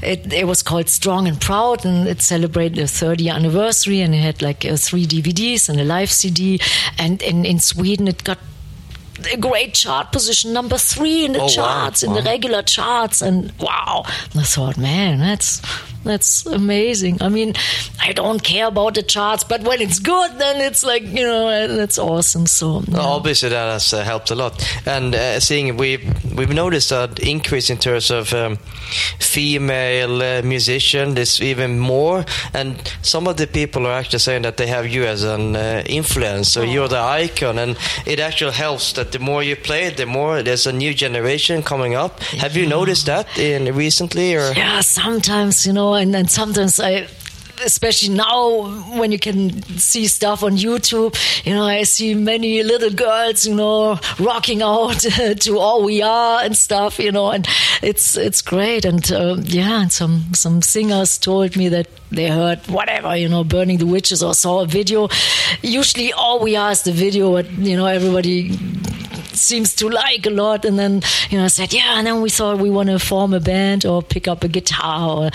it, 0.03 0.33
it 0.33 0.45
was 0.47 0.61
called 0.61 0.89
Strong 0.89 1.27
and 1.27 1.39
Proud, 1.39 1.85
and 1.85 2.07
it 2.07 2.21
celebrated 2.21 2.77
the 2.77 2.83
30th 2.83 3.33
anniversary, 3.33 4.01
and 4.01 4.13
it 4.13 4.19
had 4.19 4.41
like 4.41 4.65
uh, 4.65 4.75
three 4.75 5.05
DVDs 5.05 5.69
and 5.69 5.79
a 5.79 5.83
live 5.85 6.11
CD. 6.11 6.59
And 6.97 7.21
in 7.21 7.45
in 7.45 7.59
Sweden, 7.59 8.07
it 8.07 8.23
got 8.23 8.37
a 9.33 9.37
great 9.37 9.73
chart 9.73 10.11
position, 10.11 10.51
number 10.53 10.77
three 10.77 11.23
in 11.25 11.31
the 11.33 11.39
Oh, 11.39 11.43
wow. 11.43 11.49
charts, 11.49 12.03
in 12.03 12.13
the 12.13 12.21
regular 12.21 12.61
charts, 12.61 13.21
and 13.21 13.51
wow! 13.59 14.03
And 14.31 14.41
I 14.41 14.43
thought, 14.43 14.77
man, 14.77 15.19
that's 15.19 15.61
that's 16.05 16.45
amazing. 16.45 17.21
I 17.21 17.29
mean, 17.29 17.53
I 18.01 18.13
don't 18.13 18.41
care 18.43 18.67
about 18.67 18.93
the 18.95 19.03
charts, 19.03 19.43
but 19.43 19.61
when 19.63 19.81
it's 19.81 19.99
good, 19.99 20.37
then 20.37 20.61
it's 20.61 20.83
like 20.83 21.03
you 21.03 21.25
know, 21.25 21.67
that's 21.75 21.97
awesome. 21.97 22.45
So 22.45 22.83
yeah. 22.87 22.99
Obviously, 22.99 23.49
that 23.49 23.71
has 23.73 23.93
uh, 23.93 24.03
helped 24.03 24.31
a 24.31 24.35
lot. 24.35 24.53
And 24.85 25.13
uh, 25.15 25.39
seeing 25.39 25.77
we 25.77 25.97
we've 26.35 26.53
noticed 26.53 26.91
an 26.91 27.13
increase 27.21 27.69
in 27.69 27.77
terms 27.77 28.11
of 28.11 28.33
um, 28.33 28.57
female 29.19 30.21
uh, 30.21 30.41
musician. 30.43 31.15
There's 31.15 31.41
even 31.41 31.79
more, 31.79 32.25
and 32.53 32.77
some 33.01 33.27
of 33.27 33.37
the 33.37 33.47
people 33.47 33.87
are 33.87 33.93
actually 33.93 34.19
saying 34.19 34.43
that 34.43 34.57
they 34.57 34.67
have 34.67 34.87
you 34.87 35.03
as 35.05 35.23
an 35.23 35.55
uh, 35.55 35.83
influence. 35.87 36.51
So 36.51 36.61
you're 36.61 36.87
the 36.87 36.99
icon, 36.99 37.57
and 37.57 37.77
it 38.05 38.19
actually 38.19 38.53
helps 38.53 38.93
that 38.93 39.11
the 39.11 39.19
more 39.19 39.43
you 39.43 39.55
play, 39.55 39.89
the 39.89 40.05
more 40.05 40.43
there's 40.43 40.67
a 40.67 40.71
new 40.71 40.93
generation 40.93 41.63
coming 41.63 41.95
up. 41.95 42.21
Have 42.39 42.55
you 42.55 42.67
noticed 42.67 43.05
that 43.07 43.25
in 43.37 43.73
recently, 43.75 44.35
or 44.35 44.53
Yeah, 44.53 44.81
sometimes, 44.81 45.65
you 45.65 45.73
know, 45.73 45.94
and, 45.95 46.15
and 46.15 46.29
sometimes 46.29 46.79
I, 46.79 47.07
especially 47.63 48.13
now 48.13 48.69
when 48.97 49.11
you 49.11 49.19
can 49.19 49.61
see 49.77 50.07
stuff 50.07 50.43
on 50.43 50.53
YouTube, 50.57 51.15
you 51.45 51.53
know, 51.53 51.63
I 51.63 51.83
see 51.83 52.13
many 52.13 52.63
little 52.63 52.89
girls, 52.89 53.45
you 53.45 53.55
know, 53.55 53.99
rocking 54.19 54.61
out 54.61 54.99
to 55.39 55.57
all 55.57 55.83
we 55.83 56.01
are 56.01 56.41
and 56.41 56.55
stuff, 56.55 56.99
you 56.99 57.11
know, 57.11 57.31
and 57.31 57.47
it's 57.81 58.17
it's 58.17 58.41
great. 58.41 58.85
And 58.85 59.09
uh, 59.11 59.37
yeah, 59.43 59.81
and 59.81 59.91
some 59.91 60.33
some 60.33 60.61
singers 60.61 61.17
told 61.17 61.55
me 61.55 61.69
that 61.69 61.87
they 62.11 62.27
heard 62.29 62.59
whatever, 62.67 63.15
you 63.15 63.29
know, 63.29 63.43
burning 63.43 63.77
the 63.77 63.85
witches 63.85 64.23
or 64.23 64.33
saw 64.33 64.61
a 64.61 64.67
video. 64.67 65.09
Usually, 65.61 66.13
all 66.13 66.39
we 66.39 66.55
are 66.55 66.71
is 66.71 66.83
the 66.83 66.91
video, 66.91 67.31
but 67.31 67.49
you 67.51 67.77
know, 67.77 67.85
everybody 67.85 68.57
seems 69.37 69.73
to 69.75 69.89
like 69.89 70.25
a 70.25 70.29
lot. 70.29 70.65
And 70.65 70.77
then, 70.79 71.01
you 71.29 71.37
know, 71.37 71.45
I 71.45 71.47
said, 71.47 71.73
yeah. 71.73 71.97
And 71.97 72.07
then 72.07 72.21
we 72.21 72.29
thought 72.29 72.59
we 72.59 72.69
want 72.69 72.89
to 72.89 72.99
form 72.99 73.33
a 73.33 73.39
band 73.39 73.85
or 73.85 74.01
pick 74.01 74.27
up 74.27 74.43
a 74.43 74.47
guitar 74.47 75.09
or, 75.09 75.25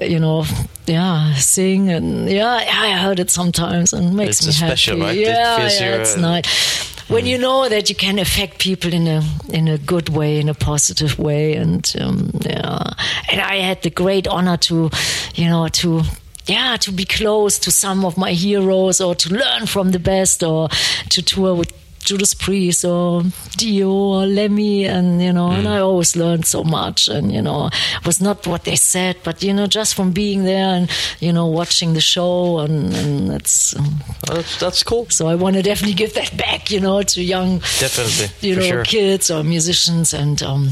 uh, 0.00 0.04
you 0.04 0.18
know, 0.20 0.44
yeah, 0.86 1.34
sing. 1.34 1.90
And 1.90 2.28
yeah, 2.28 2.48
I 2.54 2.92
heard 2.98 3.18
it 3.20 3.30
sometimes 3.30 3.92
and 3.92 4.14
makes 4.16 4.38
It's 4.38 4.46
me 4.46 4.52
a 4.52 4.54
happy. 4.68 4.76
special, 4.76 5.00
right? 5.00 5.16
It 5.16 5.26
Yeah, 5.26 5.56
feels 5.58 5.80
yeah, 5.80 5.96
it's 5.96 6.16
nice. 6.16 6.96
When 7.08 7.24
you 7.24 7.38
know 7.38 7.68
that 7.68 7.88
you 7.88 7.94
can 7.94 8.18
affect 8.18 8.58
people 8.58 8.92
in 8.92 9.06
a 9.06 9.22
in 9.50 9.68
a 9.68 9.78
good 9.78 10.08
way, 10.08 10.40
in 10.40 10.48
a 10.48 10.54
positive 10.54 11.16
way, 11.20 11.54
and 11.54 11.94
um, 12.00 12.30
yeah, 12.40 12.82
and 13.30 13.40
I 13.40 13.58
had 13.58 13.82
the 13.82 13.90
great 13.90 14.26
honor 14.26 14.56
to, 14.56 14.90
you 15.36 15.48
know, 15.48 15.68
to 15.68 16.02
yeah, 16.46 16.76
to 16.78 16.90
be 16.90 17.04
close 17.04 17.60
to 17.60 17.70
some 17.70 18.04
of 18.04 18.16
my 18.16 18.32
heroes 18.32 19.00
or 19.00 19.14
to 19.14 19.32
learn 19.32 19.66
from 19.66 19.92
the 19.92 20.00
best 20.00 20.42
or 20.42 20.68
to 21.10 21.22
tour 21.22 21.54
with 21.54 21.72
Judas 22.00 22.34
Priest 22.34 22.84
or 22.84 23.22
Dio 23.56 23.90
or 23.90 24.26
Lemmy 24.26 24.86
and 24.86 25.20
you 25.20 25.32
know 25.32 25.50
and 25.50 25.66
I 25.66 25.78
always 25.78 26.16
learned 26.16 26.46
so 26.46 26.62
much 26.62 27.08
and 27.08 27.32
you 27.32 27.42
know 27.42 27.66
it 27.66 28.06
was 28.06 28.20
not 28.20 28.46
what 28.46 28.64
they 28.64 28.76
said 28.76 29.16
but 29.24 29.42
you 29.42 29.52
know 29.52 29.66
just 29.66 29.94
from 29.94 30.12
being 30.12 30.44
there 30.44 30.68
and 30.68 30.90
you 31.20 31.32
know 31.32 31.46
watching 31.46 31.94
the 31.94 32.00
show 32.00 32.60
and, 32.60 32.94
and 32.94 33.30
that's 33.30 33.76
um, 33.76 33.96
that's, 34.26 34.60
that's 34.60 34.82
cool. 34.82 35.06
so 35.10 35.26
I 35.28 35.34
want 35.34 35.56
to 35.56 35.62
definitely 35.62 35.94
give 36.02 36.14
that 36.14 36.36
back 36.36 36.70
you 36.70 36.80
know 36.80 37.02
to 37.02 37.22
young 37.22 37.58
Definitely, 37.80 38.48
you 38.48 38.56
know 38.56 38.62
sure. 38.62 38.84
kids 38.84 39.30
or 39.30 39.42
musicians 39.42 40.14
and 40.14 40.42
um, 40.42 40.70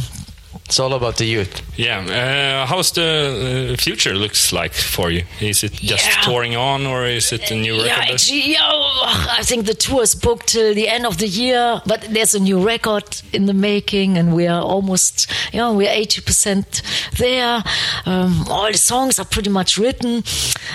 It's 0.66 0.80
all 0.80 0.94
about 0.94 1.16
the 1.18 1.26
youth. 1.26 1.60
Yeah. 1.76 1.98
Uh, 2.00 2.66
how's 2.66 2.90
the 2.92 3.72
uh, 3.74 3.76
future 3.76 4.14
looks 4.14 4.50
like 4.50 4.72
for 4.72 5.10
you? 5.10 5.24
Is 5.40 5.62
it 5.62 5.72
just 5.74 6.06
Yeah. 6.06 6.22
touring 6.22 6.56
on, 6.56 6.86
or 6.86 7.04
is 7.06 7.32
it 7.32 7.50
a 7.50 7.54
new 7.54 7.84
record? 7.84 8.22
Yeah, 8.28 8.44
yeah, 8.46 9.36
I 9.38 9.42
think 9.44 9.66
the 9.66 9.74
tour 9.74 10.02
is 10.02 10.14
booked 10.14 10.46
till 10.48 10.74
the 10.74 10.88
end 10.88 11.04
of 11.06 11.18
the 11.18 11.26
year, 11.28 11.82
but 11.86 12.00
there's 12.08 12.34
a 12.34 12.40
new 12.40 12.58
record 12.66 13.04
in 13.32 13.44
the 13.46 13.52
making, 13.52 14.16
and 14.16 14.34
we 14.34 14.46
are 14.46 14.62
almost, 14.62 15.26
you 15.52 15.58
know, 15.58 15.74
we're 15.74 15.90
80% 15.90 16.80
there. 17.18 17.62
Um, 18.06 18.46
all 18.48 18.72
the 18.72 18.78
songs 18.78 19.18
are 19.18 19.26
pretty 19.26 19.50
much 19.50 19.76
written, 19.76 20.24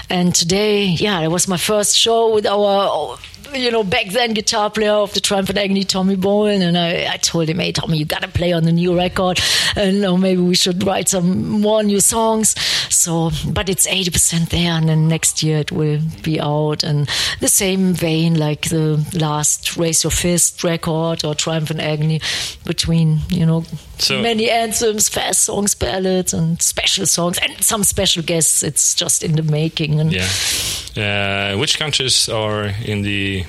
and 0.08 0.36
today, 0.36 0.84
yeah, 0.86 1.19
it 1.21 1.30
was 1.32 1.47
my 1.47 1.58
first 1.58 1.97
show 1.97 2.32
with 2.32 2.45
our. 2.45 3.17
You 3.54 3.72
know, 3.72 3.84
back 3.84 4.08
then, 4.08 4.34
guitar 4.34 4.70
player 4.70 4.92
of 4.92 5.14
the 5.14 5.20
Triumph 5.20 5.50
and 5.50 5.58
Agony, 5.58 5.84
Tommy 5.84 6.16
Bolan, 6.16 6.62
and 6.62 6.78
I, 6.78 7.12
I 7.14 7.18
told 7.18 7.50
him, 7.50 7.60
"Hey, 7.60 7.72
Tommy, 7.72 7.98
you 7.98 8.06
gotta 8.06 8.28
play 8.28 8.54
on 8.54 8.64
the 8.64 8.72
new 8.72 8.96
record, 8.96 9.40
and 9.76 10.06
uh, 10.06 10.16
maybe 10.18 10.42
we 10.42 10.56
should 10.56 10.84
write 10.86 11.10
some 11.10 11.50
more 11.62 11.82
new 11.84 12.00
songs." 12.00 12.56
So, 12.94 13.32
but 13.48 13.68
it's 13.70 13.88
eighty 13.88 14.12
percent 14.12 14.50
there, 14.52 14.72
and 14.72 14.88
then 14.88 15.08
next 15.08 15.42
year 15.44 15.60
it 15.60 15.72
will 15.72 16.00
be 16.24 16.40
out. 16.40 16.84
And 16.84 17.10
the 17.40 17.48
same 17.48 17.94
vein, 17.94 18.38
like 18.38 18.70
the 18.70 19.04
last 19.14 19.76
Raise 19.78 20.04
Your 20.04 20.12
Fist 20.12 20.64
record 20.64 21.26
or 21.26 21.34
Triumph 21.36 21.70
and 21.72 21.82
Agony, 21.82 22.22
between 22.66 23.20
you 23.30 23.46
know 23.46 23.64
So- 23.98 24.22
many 24.22 24.50
anthems, 24.50 25.10
fast 25.10 25.44
songs, 25.44 25.76
ballads, 25.76 26.34
and 26.34 26.62
special 26.62 27.06
songs, 27.06 27.38
and 27.40 27.62
some 27.64 27.84
special 27.84 28.22
guests. 28.24 28.64
It's 28.64 28.94
just 28.96 29.24
in 29.24 29.34
the 29.34 29.44
making. 29.44 30.00
And 30.00 30.12
Yeah. 30.14 30.28
Uh, 31.00 31.58
which 31.58 31.80
countries 31.80 32.28
are 32.30 32.66
in 32.84 33.04
the 33.04 33.46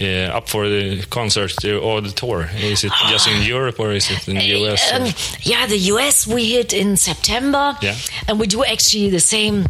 uh, 0.00 0.36
up 0.36 0.48
for 0.48 0.68
the 0.68 1.02
concert 1.10 1.52
uh, 1.64 1.78
or 1.78 2.00
the 2.00 2.10
tour? 2.10 2.48
Is 2.54 2.84
it 2.84 2.92
just 3.08 3.26
in 3.28 3.42
Europe 3.56 3.80
or 3.80 3.92
is 3.92 4.10
it 4.10 4.28
in 4.28 4.36
the 4.36 4.44
US? 4.64 4.92
Um, 4.92 5.12
yeah, 5.42 5.66
the 5.66 5.78
US 5.94 6.26
we 6.26 6.52
hit 6.52 6.72
in 6.72 6.96
September. 6.96 7.76
Yeah. 7.82 7.96
And 8.28 8.38
we 8.38 8.46
do 8.46 8.64
actually 8.64 9.10
the 9.10 9.20
same 9.20 9.66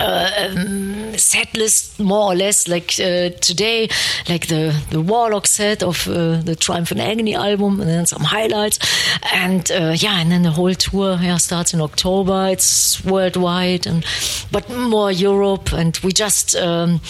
uh, 0.00 0.30
um, 0.38 1.16
set 1.18 1.54
list 1.54 2.00
more 2.00 2.32
or 2.32 2.34
less 2.34 2.68
like 2.68 2.94
uh, 2.98 3.30
today, 3.40 3.88
like 4.28 4.46
the, 4.46 4.74
the 4.90 5.00
Warlock 5.00 5.46
set 5.46 5.82
of 5.82 6.08
uh, 6.08 6.40
the 6.40 6.56
Triumph 6.56 6.90
and 6.90 7.00
Agony 7.00 7.34
album, 7.34 7.80
and 7.80 7.88
then 7.88 8.06
some 8.06 8.22
highlights. 8.22 8.78
And 9.32 9.70
uh, 9.70 9.94
yeah, 9.96 10.20
and 10.20 10.30
then 10.30 10.42
the 10.42 10.50
whole 10.50 10.74
tour 10.74 11.18
yeah, 11.20 11.36
starts 11.36 11.74
in 11.74 11.80
October. 11.80 12.48
It's 12.50 13.04
worldwide, 13.04 13.86
and 13.86 14.04
but 14.50 14.68
more 14.70 15.12
Europe. 15.12 15.72
And 15.72 15.98
we 16.02 16.12
just. 16.12 16.56
Um, 16.56 17.00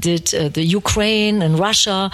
did 0.00 0.34
uh, 0.34 0.48
the 0.48 0.62
Ukraine 0.64 1.42
and 1.42 1.58
Russia, 1.58 2.10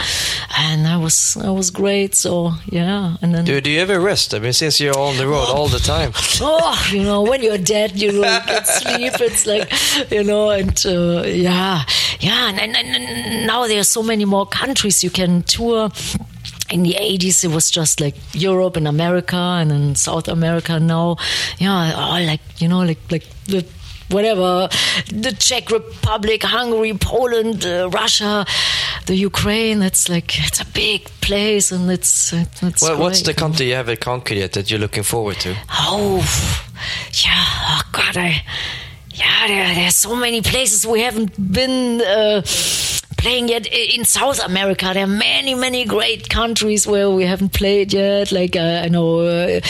and 0.58 0.84
that 0.84 1.00
was 1.00 1.34
that 1.34 1.52
was 1.52 1.70
great. 1.70 2.14
So 2.14 2.52
yeah, 2.66 3.16
and 3.22 3.34
then 3.34 3.44
Do, 3.44 3.60
do 3.60 3.70
you 3.70 3.80
ever 3.80 4.00
rest? 4.00 4.34
I 4.34 4.38
mean, 4.38 4.52
since 4.52 4.80
you're 4.80 4.98
on 4.98 5.16
the 5.16 5.26
road 5.26 5.48
all 5.48 5.68
the 5.68 5.78
time. 5.78 6.12
oh, 6.40 6.90
you 6.92 7.02
know, 7.02 7.22
when 7.22 7.42
you're 7.42 7.58
dead, 7.58 8.00
you 8.00 8.12
don't 8.12 8.46
get 8.46 8.66
sleep. 8.66 9.12
It's 9.20 9.46
like, 9.46 9.70
you 10.10 10.24
know, 10.24 10.50
and 10.50 10.76
uh, 10.86 11.22
yeah, 11.26 11.82
yeah. 12.20 12.48
And, 12.48 12.60
and, 12.60 12.76
and 12.76 13.46
now 13.46 13.66
there 13.66 13.80
are 13.80 13.84
so 13.84 14.02
many 14.02 14.24
more 14.24 14.46
countries 14.46 15.02
you 15.04 15.10
can 15.10 15.42
tour. 15.42 15.90
In 16.70 16.82
the 16.82 16.94
80s, 16.94 17.44
it 17.44 17.48
was 17.48 17.70
just 17.70 18.00
like 18.00 18.16
Europe 18.32 18.76
and 18.76 18.88
America, 18.88 19.36
and 19.36 19.70
in 19.70 19.94
South 19.94 20.28
America 20.28 20.80
now, 20.80 21.16
yeah, 21.58 21.92
all 21.94 22.24
like, 22.24 22.40
you 22.58 22.68
know, 22.68 22.80
like, 22.80 22.98
like 23.10 23.26
the 23.44 23.64
whatever, 24.10 24.68
the 25.08 25.32
Czech 25.38 25.70
Republic, 25.70 26.42
Hungary, 26.42 26.94
Poland, 26.94 27.64
uh, 27.64 27.88
Russia, 27.90 28.44
the 29.06 29.16
Ukraine. 29.16 29.82
It's 29.82 30.08
like 30.08 30.38
it's 30.46 30.60
a 30.60 30.66
big 30.66 31.04
place, 31.20 31.72
and 31.72 31.90
it's 31.90 32.32
it's. 32.32 32.82
Well, 32.82 32.98
what's 32.98 33.22
the 33.22 33.34
country 33.34 33.68
you 33.68 33.74
haven't 33.74 34.00
conquered 34.00 34.38
yet 34.38 34.52
that 34.52 34.70
you're 34.70 34.80
looking 34.80 35.04
forward 35.04 35.36
to? 35.40 35.56
Oh, 35.70 36.18
yeah. 37.24 37.44
Oh 37.70 37.82
God, 37.92 38.16
I. 38.16 38.42
Yeah, 39.16 39.46
there, 39.46 39.74
there's 39.74 39.94
so 39.94 40.16
many 40.16 40.42
places 40.42 40.84
we 40.84 41.00
haven't 41.00 41.36
been 41.52 42.00
uh, 42.00 42.42
playing 43.16 43.48
yet. 43.48 43.64
In 43.66 44.04
South 44.04 44.44
America, 44.44 44.90
there 44.92 45.04
are 45.04 45.06
many, 45.06 45.54
many 45.54 45.84
great 45.84 46.28
countries 46.28 46.84
where 46.84 47.08
we 47.08 47.24
haven't 47.24 47.52
played 47.52 47.92
yet. 47.92 48.32
Like 48.32 48.56
uh, 48.56 48.82
I 48.84 48.88
know. 48.88 49.20
Uh, 49.20 49.60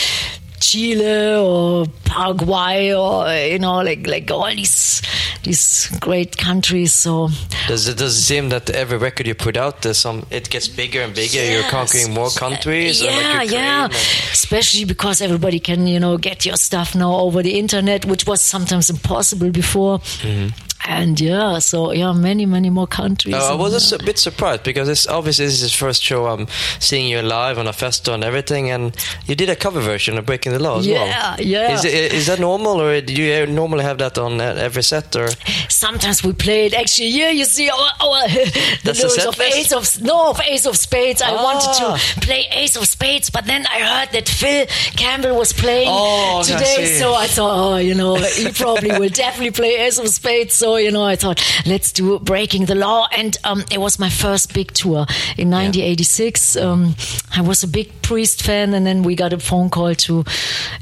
Chile 0.65 1.35
or 1.37 1.85
Paraguay 2.05 2.93
or 2.93 3.29
you 3.53 3.59
know 3.59 3.77
like 3.81 4.07
like 4.07 4.29
all 4.31 4.53
these 4.55 5.01
these 5.43 5.87
great 5.99 6.37
countries 6.37 6.91
so 6.93 7.29
Does 7.67 7.87
it 7.87 7.97
does 7.97 8.17
it 8.17 8.21
seem 8.21 8.49
that 8.49 8.69
every 8.69 8.97
record 8.97 9.27
you 9.27 9.35
put 9.35 9.57
out, 9.57 9.81
there's 9.81 9.97
some 9.97 10.25
it 10.29 10.49
gets 10.49 10.67
bigger 10.67 11.01
and 11.01 11.13
bigger? 11.13 11.43
You're 11.43 11.69
conquering 11.69 12.13
more 12.13 12.29
countries. 12.29 13.01
or 13.01 13.05
like 13.07 13.51
Yeah, 13.51 13.87
yeah. 13.87 13.87
Especially 14.31 14.85
because 14.85 15.21
everybody 15.21 15.59
can, 15.59 15.87
you 15.87 15.99
know, 15.99 16.17
get 16.17 16.45
your 16.45 16.57
stuff 16.57 16.95
now 16.95 17.13
over 17.15 17.43
the 17.43 17.57
internet, 17.59 18.05
which 18.05 18.25
was 18.25 18.41
sometimes 18.41 18.89
impossible 18.89 19.51
before. 19.51 19.99
Mm-hmm. 19.99 20.64
And 20.87 21.19
yeah, 21.19 21.59
so 21.59 21.91
yeah, 21.91 22.13
many, 22.13 22.45
many 22.45 22.69
more 22.69 22.87
countries. 22.87 23.33
Uh, 23.35 23.51
I 23.53 23.55
was 23.55 23.73
just 23.73 23.91
a 23.91 24.03
bit 24.03 24.17
surprised 24.19 24.63
because 24.63 24.87
it's 24.87 25.07
obviously 25.07 25.45
this 25.45 25.61
is 25.61 25.71
the 25.71 25.77
first 25.77 26.03
show 26.03 26.27
I'm 26.27 26.47
seeing 26.79 27.07
you 27.07 27.21
live 27.21 27.57
on 27.57 27.67
a 27.67 27.73
festival 27.73 28.13
and 28.15 28.23
everything, 28.23 28.69
and 28.69 28.95
you 29.25 29.35
did 29.35 29.49
a 29.49 29.55
cover 29.55 29.81
version 29.81 30.17
of 30.17 30.25
Breaking 30.25 30.51
the 30.51 30.59
Law 30.59 30.79
as 30.79 30.87
well. 30.87 31.05
Yeah, 31.07 31.35
yeah. 31.39 31.73
Is, 31.73 31.85
it, 31.85 32.13
is 32.13 32.27
that 32.27 32.39
normal, 32.39 32.81
or 32.81 33.01
do 33.01 33.13
you 33.13 33.47
normally 33.47 33.83
have 33.83 33.97
that 33.97 34.17
on 34.17 34.39
uh, 34.39 34.55
every 34.57 34.83
set? 34.83 35.15
Or 35.15 35.29
Sometimes 35.69 36.23
we 36.23 36.33
play 36.33 36.67
it. 36.67 36.73
Actually, 36.73 37.11
here 37.11 37.31
you 37.31 37.45
see 37.45 37.69
our, 37.69 37.77
our 38.01 38.27
the 38.83 38.93
lyrics 38.95 39.25
of? 39.25 39.39
Ace 39.41 39.71
of 39.73 40.01
no 40.01 40.29
of 40.29 40.39
Ace 40.41 40.65
of 40.65 40.77
Spades. 40.77 41.21
I 41.21 41.31
Ah. 41.31 41.43
wanted 41.43 41.73
to 41.79 42.19
play 42.21 42.47
Ace 42.51 42.75
of 42.75 42.87
Spades, 42.87 43.29
but 43.29 43.45
then 43.45 43.65
I 43.67 43.79
heard 43.79 44.11
that 44.13 44.29
Phil 44.29 44.65
Campbell 44.95 45.35
was 45.35 45.51
playing 45.53 45.87
Oh, 45.91 46.43
today, 46.43 46.85
see. 46.85 46.99
so 46.99 47.13
I 47.15 47.27
thought, 47.27 47.55
oh, 47.57 47.77
you 47.77 47.95
know, 47.95 48.15
he 48.15 48.51
probably 48.51 48.91
will 48.99 49.09
definitely 49.09 49.51
play 49.51 49.75
Ace 49.77 49.99
of 49.99 50.07
Spades. 50.09 50.53
So 50.53 50.74
you 50.77 50.91
know, 50.91 51.03
I 51.03 51.15
thought 51.15 51.43
let's 51.65 51.91
do 51.91 52.19
Breaking 52.19 52.65
the 52.65 52.75
Law, 52.75 53.07
and 53.15 53.37
um, 53.43 53.63
it 53.71 53.79
was 53.79 53.99
my 53.99 54.09
first 54.09 54.53
big 54.53 54.71
tour 54.73 55.05
in 55.37 55.49
1986. 55.51 56.57
Um, 56.57 56.95
I 57.35 57.41
was 57.41 57.63
a 57.63 57.67
big 57.67 57.91
Priest 58.01 58.43
fan, 58.43 58.73
and 58.73 58.85
then 58.85 59.01
we 59.01 59.15
got 59.15 59.33
a 59.33 59.39
phone 59.39 59.69
call 59.69 59.95
to 59.95 60.23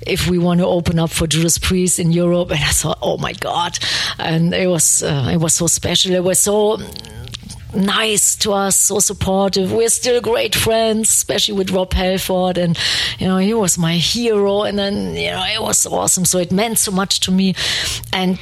if 0.06 0.28
we 0.28 0.38
want 0.38 0.60
to 0.60 0.68
open 0.68 1.00
up 1.00 1.10
for 1.10 1.26
Judas 1.26 1.58
Priest 1.58 2.00
in 2.00 2.12
Europe, 2.12 2.52
and 2.52 2.60
I 2.60 2.70
thought, 2.70 2.98
oh 3.02 3.18
my 3.18 3.34
god, 3.34 3.80
and 4.20 4.54
it 4.54 4.68
was 4.68 5.04
uh, 5.04 5.30
it 5.32 5.38
was 5.38 5.54
so 5.54 5.68
special. 5.68 6.14
It 6.14 6.24
was 6.24 6.40
so 6.40 6.80
nice 7.76 8.36
to 8.38 8.54
us, 8.54 8.76
so 8.76 9.00
supportive. 9.00 9.72
We're 9.72 9.90
still 9.90 10.22
great 10.22 10.56
friends, 10.56 11.10
especially 11.10 11.56
with 11.56 11.72
Rob 11.72 11.94
Halford, 11.94 12.58
and 12.58 12.78
you 13.20 13.28
know 13.28 13.38
he 13.38 13.54
was 13.54 13.78
my 13.78 13.96
hero. 13.96 14.64
And 14.64 14.78
then 14.78 15.16
you 15.16 15.32
know 15.32 15.44
it 15.44 15.62
was 15.62 15.86
awesome. 15.86 16.26
So 16.26 16.40
it 16.40 16.52
meant 16.52 16.78
so 16.78 16.92
much 16.92 17.20
to 17.22 17.32
me, 17.32 17.56
and. 18.12 18.40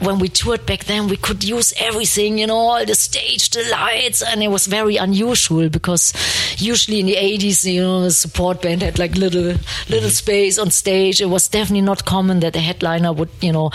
When 0.00 0.18
we 0.20 0.28
toured 0.28 0.64
back 0.64 0.84
then, 0.84 1.08
we 1.08 1.16
could 1.16 1.42
use 1.42 1.72
everything, 1.78 2.38
you 2.38 2.46
know, 2.46 2.56
all 2.56 2.84
the 2.86 2.94
stage, 2.94 3.50
the 3.50 3.68
lights, 3.70 4.22
and 4.22 4.42
it 4.42 4.48
was 4.48 4.66
very 4.66 4.96
unusual 4.96 5.68
because 5.68 6.12
usually 6.58 7.00
in 7.00 7.06
the 7.06 7.16
80s, 7.16 7.72
you 7.72 7.82
know, 7.82 8.02
the 8.02 8.10
support 8.12 8.62
band 8.62 8.82
had 8.82 8.98
like 8.98 9.16
little, 9.16 9.42
little 9.42 9.58
mm-hmm. 9.58 10.08
space 10.08 10.58
on 10.58 10.70
stage. 10.70 11.20
It 11.20 11.26
was 11.26 11.48
definitely 11.48 11.82
not 11.82 12.04
common 12.04 12.40
that 12.40 12.52
the 12.52 12.60
headliner 12.60 13.12
would, 13.12 13.30
you 13.40 13.52
know, 13.52 13.70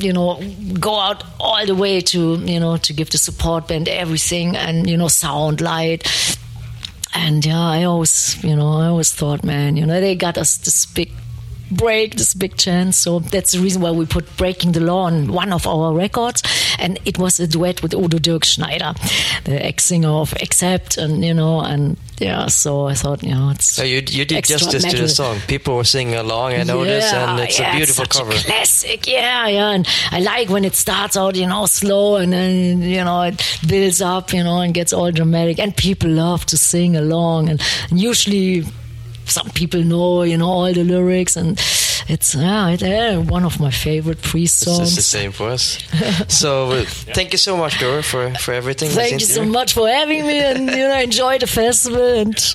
you 0.00 0.12
know 0.12 0.40
go 0.80 0.98
out 0.98 1.24
all 1.40 1.64
the 1.66 1.74
way 1.74 2.00
to 2.00 2.36
you 2.36 2.60
know 2.60 2.76
to 2.76 2.92
give 2.92 3.10
the 3.10 3.18
support 3.18 3.68
band 3.68 3.88
everything 3.88 4.56
and 4.56 4.88
you 4.88 4.96
know 4.96 5.08
sound 5.08 5.60
light 5.60 6.06
and 7.14 7.44
yeah 7.44 7.60
i 7.60 7.84
always 7.84 8.42
you 8.44 8.54
know 8.54 8.78
i 8.78 8.86
always 8.86 9.12
thought 9.12 9.42
man 9.44 9.76
you 9.76 9.84
know 9.84 10.00
they 10.00 10.14
got 10.14 10.38
us 10.38 10.56
this 10.58 10.86
big 10.86 11.10
break 11.70 12.14
this 12.16 12.34
big 12.34 12.56
chance 12.56 12.96
so 12.96 13.18
that's 13.20 13.52
the 13.52 13.60
reason 13.60 13.82
why 13.82 13.90
we 13.90 14.06
put 14.06 14.24
breaking 14.36 14.72
the 14.72 14.80
law 14.80 15.04
on 15.04 15.32
one 15.32 15.52
of 15.52 15.66
our 15.66 15.92
records 15.94 16.42
and 16.78 16.98
it 17.04 17.18
was 17.18 17.38
a 17.40 17.46
duet 17.46 17.82
with 17.82 17.94
Udo 17.94 18.18
Dirkschneider 18.18 18.94
the 19.44 19.64
ex-singer 19.64 20.08
of 20.08 20.32
accept 20.42 20.96
and 20.96 21.24
you 21.24 21.34
know 21.34 21.60
and 21.60 21.96
yeah 22.18 22.46
so 22.46 22.86
i 22.86 22.94
thought 22.94 23.22
you 23.22 23.34
know 23.34 23.50
it's 23.50 23.66
So 23.66 23.82
you 23.84 24.02
you 24.08 24.24
did 24.24 24.44
justice 24.44 24.84
to 24.84 24.96
the 24.96 25.08
song. 25.08 25.38
People 25.46 25.76
were 25.76 25.84
singing 25.84 26.14
along. 26.16 26.52
I 26.54 26.62
know 26.64 26.84
this, 26.84 27.12
and 27.12 27.40
it's 27.40 27.60
a 27.60 27.70
beautiful 27.76 28.04
such 28.04 28.16
cover. 28.18 28.32
A 28.32 28.34
classic, 28.34 29.06
yeah, 29.06 29.46
yeah. 29.46 29.70
And 29.70 29.86
I 30.10 30.20
like 30.20 30.48
when 30.48 30.64
it 30.64 30.74
starts 30.74 31.16
out, 31.16 31.36
you 31.36 31.46
know, 31.46 31.66
slow, 31.66 32.16
and 32.16 32.32
then 32.32 32.82
you 32.82 33.04
know 33.04 33.22
it 33.22 33.40
builds 33.66 34.00
up, 34.02 34.32
you 34.32 34.42
know, 34.42 34.60
and 34.60 34.74
gets 34.74 34.92
all 34.92 35.12
dramatic. 35.12 35.58
And 35.60 35.76
people 35.76 36.10
love 36.10 36.44
to 36.46 36.56
sing 36.56 36.96
along, 36.96 37.48
and, 37.50 37.62
and 37.90 38.00
usually 38.00 38.64
some 39.30 39.50
people 39.50 39.82
know, 39.82 40.22
you 40.22 40.36
know, 40.36 40.48
all 40.48 40.72
the 40.72 40.84
lyrics, 40.84 41.36
and 41.36 41.58
it's 42.08 42.34
yeah, 42.34 42.70
it, 42.70 42.82
uh, 42.82 43.20
one 43.20 43.44
of 43.44 43.60
my 43.60 43.70
favorite 43.70 44.22
Priest 44.22 44.62
It's 44.62 44.76
songs. 44.76 44.88
It's 44.88 44.96
the 44.96 45.18
same 45.18 45.32
for 45.32 45.50
us. 45.50 45.78
so 46.28 46.70
uh, 46.70 46.84
thank 47.14 47.32
you 47.32 47.38
so 47.38 47.56
much, 47.56 47.78
Doro, 47.80 48.02
for 48.02 48.34
for 48.34 48.54
everything. 48.54 48.90
Thank 48.90 49.20
you 49.20 49.26
so 49.26 49.44
much 49.44 49.74
for 49.74 49.88
having 49.88 50.26
me, 50.26 50.40
and 50.40 50.70
you 50.70 50.88
know, 50.88 51.00
enjoy 51.00 51.38
the 51.38 51.46
festival. 51.46 52.20
And 52.20 52.54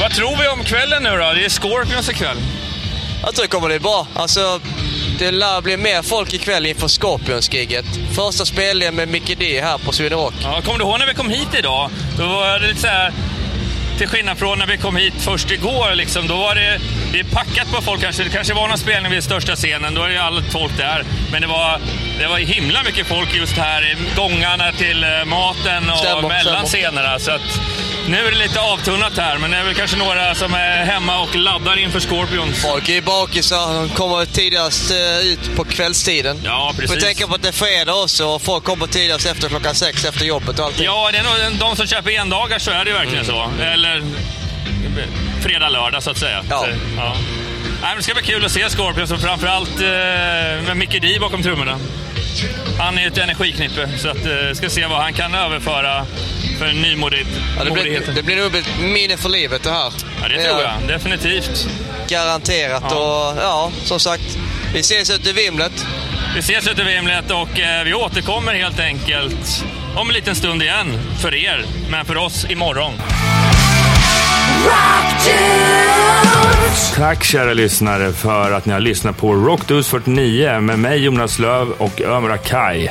Vad 0.00 0.14
tror 0.14 0.36
vi 0.36 0.48
om 0.48 0.64
kvällen 0.64 1.02
nu 1.02 1.10
då? 1.10 1.32
Det 1.34 1.44
är 1.44 1.48
Scorpions 1.48 2.08
ikväll. 2.08 2.36
Jag 3.22 3.34
tror 3.34 3.42
det 3.42 3.48
kommer 3.48 3.68
bli 3.68 3.78
bra. 3.78 4.06
Alltså, 4.14 4.60
det 5.18 5.30
lär 5.30 5.60
bli 5.60 5.76
mer 5.76 6.02
folk 6.02 6.34
ikväll 6.34 6.66
inför 6.66 6.88
Scorpions-giget. 6.88 7.84
Första 8.14 8.44
spelningen 8.44 8.94
med 8.94 9.08
Mickey 9.08 9.34
D 9.34 9.60
här 9.62 9.78
på 9.78 9.92
Sweden 9.92 10.18
Rock. 10.18 10.34
Ja, 10.42 10.60
kommer 10.64 10.78
du 10.78 10.84
ihåg 10.84 10.98
när 10.98 11.06
vi 11.06 11.14
kom 11.14 11.30
hit 11.30 11.48
idag? 11.58 11.90
Då 12.18 12.26
var 12.26 12.58
det 12.58 12.68
lite 12.68 12.80
så 12.80 12.86
här, 12.86 13.12
till 13.98 14.08
skillnad 14.08 14.38
från 14.38 14.58
när 14.58 14.66
vi 14.66 14.76
kom 14.76 14.96
hit 14.96 15.14
först 15.18 15.50
igår, 15.50 15.94
liksom, 15.94 16.26
då 16.26 16.36
var 16.36 16.54
det, 16.54 16.80
det 17.12 17.20
är 17.20 17.24
packat 17.24 17.72
på 17.72 17.82
folk. 17.82 18.00
Kanske, 18.00 18.24
det 18.24 18.30
kanske 18.30 18.54
var 18.54 18.68
någon 18.68 18.78
spelning 18.78 19.12
vid 19.12 19.24
största 19.24 19.56
scenen, 19.56 19.94
då 19.94 20.02
är 20.02 20.08
det 20.08 20.22
allt 20.22 20.52
folk 20.52 20.76
där. 20.76 21.04
Men 21.32 21.40
det 21.42 21.48
var, 21.48 21.80
det 22.18 22.26
var 22.26 22.38
himla 22.38 22.82
mycket 22.82 23.06
folk 23.06 23.34
just 23.34 23.56
här 23.56 23.92
i 23.92 23.96
gångarna 24.16 24.72
till 24.72 25.04
eh, 25.04 25.24
maten 25.24 25.90
och 25.90 25.98
Stämmer, 25.98 26.28
mellan 26.28 26.66
stämmer. 26.66 26.90
scenerna. 26.90 27.18
Så 27.18 27.30
att, 27.30 27.60
nu 28.08 28.26
är 28.26 28.30
det 28.30 28.36
lite 28.38 28.60
avtunnat 28.60 29.18
här, 29.18 29.38
men 29.38 29.50
det 29.50 29.56
är 29.56 29.64
väl 29.64 29.74
kanske 29.74 29.96
några 29.96 30.34
som 30.34 30.54
är 30.54 30.84
hemma 30.84 31.20
och 31.20 31.34
laddar 31.36 31.78
inför 31.78 32.00
Scorpions. 32.00 32.62
Folk 32.62 32.88
är 32.88 33.00
bakisar. 33.02 33.74
De 33.74 33.88
kommer 33.88 34.24
tidigast 34.24 34.90
eh, 34.90 35.18
ut 35.26 35.56
på 35.56 35.64
kvällstiden. 35.64 36.40
Ja, 36.44 36.72
Får 36.74 36.82
precis. 36.82 37.04
tänka 37.04 37.26
på 37.26 37.34
att 37.34 37.42
det 37.42 37.48
är 37.48 37.52
fredag 37.52 37.94
också 37.94 38.26
och 38.26 38.42
folk 38.42 38.64
kommer 38.64 38.86
tidigast 38.86 39.26
efter 39.26 39.48
klockan 39.48 39.74
sex 39.74 40.04
efter 40.04 40.24
jobbet 40.24 40.58
och 40.58 40.64
allting. 40.66 40.84
Ja, 40.84 41.08
det 41.12 41.18
är 41.18 41.22
nog 41.22 41.58
de 41.58 41.76
som 41.76 41.86
köper 41.86 42.10
endagar 42.10 42.58
så 42.58 42.70
är 42.70 42.84
det 42.84 42.90
ju 42.90 42.96
verkligen 42.96 43.24
så. 43.24 43.50
Eller 43.62 44.02
fredag, 45.42 45.68
lördag 45.68 46.02
så 46.02 46.10
att 46.10 46.18
säga. 46.18 46.44
Ja. 46.50 46.60
Så, 46.60 46.68
ja. 46.96 47.16
Nej, 47.82 47.94
det 47.96 48.02
ska 48.02 48.14
bli 48.14 48.22
kul 48.22 48.44
att 48.44 48.52
se 48.52 48.70
Scorpions 48.70 49.10
och 49.12 49.20
framförallt 49.20 49.80
eh, 49.80 49.86
med 50.66 50.76
Micke 50.76 51.00
Di 51.02 51.18
bakom 51.20 51.42
trummorna. 51.42 51.78
Han 52.78 52.98
är 52.98 53.06
ett 53.06 53.18
energiknippe 53.18 53.88
så 53.98 54.08
att 54.08 54.26
eh, 54.26 54.52
ska 54.54 54.70
se 54.70 54.86
vad 54.86 55.02
han 55.02 55.12
kan 55.12 55.34
överföra 55.34 56.06
för 56.58 56.72
nymodigt. 56.72 57.28
Ja, 57.58 57.64
det, 57.64 57.70
blir, 57.70 58.14
det 58.14 58.22
blir 58.22 58.36
nog 58.36 58.56
ett 58.56 58.78
minne 58.80 59.16
för 59.16 59.28
livet 59.28 59.62
det 59.62 59.70
här. 59.70 59.92
Ja, 60.22 60.28
det 60.28 60.44
tror 60.44 60.62
jag. 60.62 60.88
Definitivt. 60.88 61.68
Garanterat. 62.08 62.84
Ja. 62.90 62.96
Och 62.96 63.42
ja, 63.42 63.72
som 63.84 64.00
sagt, 64.00 64.38
vi 64.74 64.80
ses 64.80 65.10
ute 65.10 65.30
i 65.30 65.32
vimlet. 65.32 65.86
Vi 66.34 66.40
ses 66.40 66.68
ute 66.68 66.82
i 66.82 66.84
Vimlet 66.84 67.30
och 67.30 67.60
eh, 67.60 67.84
vi 67.84 67.94
återkommer 67.94 68.54
helt 68.54 68.80
enkelt 68.80 69.64
om 69.96 70.08
en 70.08 70.14
liten 70.14 70.34
stund 70.34 70.62
igen. 70.62 70.98
För 71.22 71.34
er, 71.34 71.64
men 71.90 72.04
för 72.04 72.16
oss 72.16 72.46
imorgon. 72.50 72.92
Tack 76.96 77.24
kära 77.24 77.54
lyssnare 77.54 78.12
för 78.12 78.52
att 78.52 78.66
ni 78.66 78.72
har 78.72 78.80
lyssnat 78.80 79.16
på 79.16 79.34
Rockdudes 79.34 79.88
49 79.88 80.60
med 80.60 80.78
mig 80.78 80.98
Jonas 80.98 81.38
Löv 81.38 81.70
och 81.78 82.00
Ömra 82.00 82.38
Kai. 82.38 82.88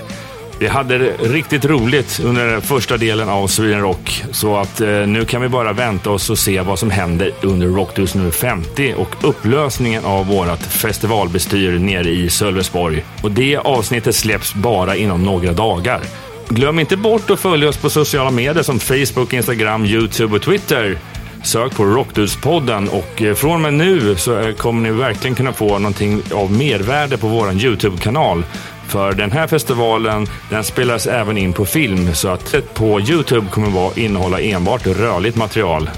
Vi 0.60 0.67
hade 0.67 0.97
det 0.97 1.12
riktigt 1.21 1.65
roligt 1.65 2.19
under 2.23 2.45
den 2.47 2.62
första 2.62 2.97
delen 2.97 3.30
av 3.30 3.47
Sweden 3.47 3.82
Rock. 3.82 4.23
Så 4.32 4.58
att 4.58 4.82
eh, 4.82 4.88
nu 4.88 5.25
kan 5.25 5.41
vi 5.41 5.49
bara 5.49 5.73
vänta 5.73 6.10
oss 6.10 6.30
och 6.30 6.38
se 6.38 6.62
vad 6.62 6.80
som 6.80 6.89
händer 6.91 7.32
under 7.41 7.67
Rockdudes 7.67 8.15
nummer 8.15 8.32
50 8.32 8.93
och 8.97 9.30
upplösningen 9.30 10.06
av 10.06 10.28
vårt 10.28 10.62
festivalbestyr 10.62 11.80
nere 11.80 12.10
i 12.10 12.30
Sölvesborg. 12.30 13.06
Och 13.23 13.32
det 13.32 13.58
avsnittet 13.58 14.15
släpps 14.15 14.54
bara 14.54 14.95
inom 14.95 15.23
några 15.23 15.54
dagar. 15.54 16.01
Glöm 16.49 16.80
inte 16.80 16.97
bort 16.97 17.30
att 17.30 17.39
följa 17.39 17.69
oss 17.69 17.78
på 17.78 17.89
sociala 17.89 18.32
medier 18.32 18.63
som 18.63 18.80
Facebook, 18.80 19.34
Instagram, 19.34 19.86
Youtube 19.86 20.36
och 20.36 20.41
Twitter. 20.41 20.97
Sök 21.45 21.75
på 21.75 21.86
Rockdudespodden 21.86 22.89
och 22.89 23.21
eh, 23.21 23.36
från 23.36 23.53
och 23.53 23.62
med 23.62 23.73
nu 23.73 24.15
så 24.15 24.39
eh, 24.39 24.55
kommer 24.55 24.81
ni 24.81 24.91
verkligen 24.91 25.36
kunna 25.36 25.53
få 25.53 25.79
någonting 25.79 26.21
av 26.34 26.51
mervärde 26.51 27.17
på 27.17 27.27
vår 27.27 27.53
YouTube-kanal. 27.53 28.43
För 28.88 29.13
den 29.13 29.31
här 29.31 29.47
festivalen, 29.47 30.27
den 30.49 30.63
spelas 30.63 31.08
även 31.08 31.38
in 31.38 31.53
på 31.53 31.65
film 31.65 32.13
så 32.13 32.27
att 32.27 32.55
på 32.73 33.01
YouTube 33.01 33.47
kommer 33.51 33.69
vara 33.69 33.93
innehålla 33.95 34.41
enbart 34.41 34.88
rörligt 34.88 35.36
material. 35.36 35.89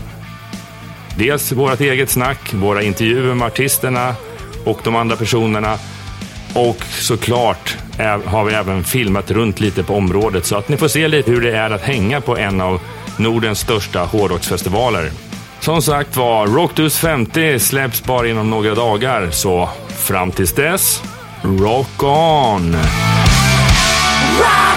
Dels 1.18 1.52
vårt 1.52 1.82
eget 1.82 2.10
snack, 2.10 2.54
våra 2.54 2.84
intervjuer 2.84 3.36
med 3.36 3.48
artisterna 3.48 4.16
och 4.66 4.80
de 4.84 4.96
andra 4.96 5.16
personerna. 5.16 5.78
Och 6.54 6.84
såklart 6.84 7.78
har 8.26 8.46
vi 8.46 8.54
även 8.54 8.84
filmat 8.84 9.32
runt 9.32 9.60
lite 9.60 9.84
på 9.84 9.96
området 9.96 10.46
så 10.46 10.56
att 10.56 10.70
ni 10.70 10.78
får 10.78 10.88
se 10.88 11.08
lite 11.08 11.32
hur 11.32 11.42
det 11.42 11.58
är 11.58 11.70
att 11.70 11.82
hänga 11.82 12.22
på 12.22 12.38
en 12.38 12.62
av 12.62 12.82
Nordens 13.18 13.60
största 13.60 14.00
hårdrocksfestivaler. 14.00 15.27
Som 15.60 15.82
sagt 15.82 16.18
var, 16.18 16.48
Rockdus 16.48 16.98
50 16.98 17.60
släpps 17.60 18.04
bara 18.04 18.28
inom 18.28 18.50
några 18.50 18.76
dagar, 18.76 19.32
så 19.32 19.70
fram 19.98 20.32
tills 20.32 20.54
dess, 20.54 21.04
rock 21.44 22.04
on! 22.04 22.78
Rock! 24.40 24.77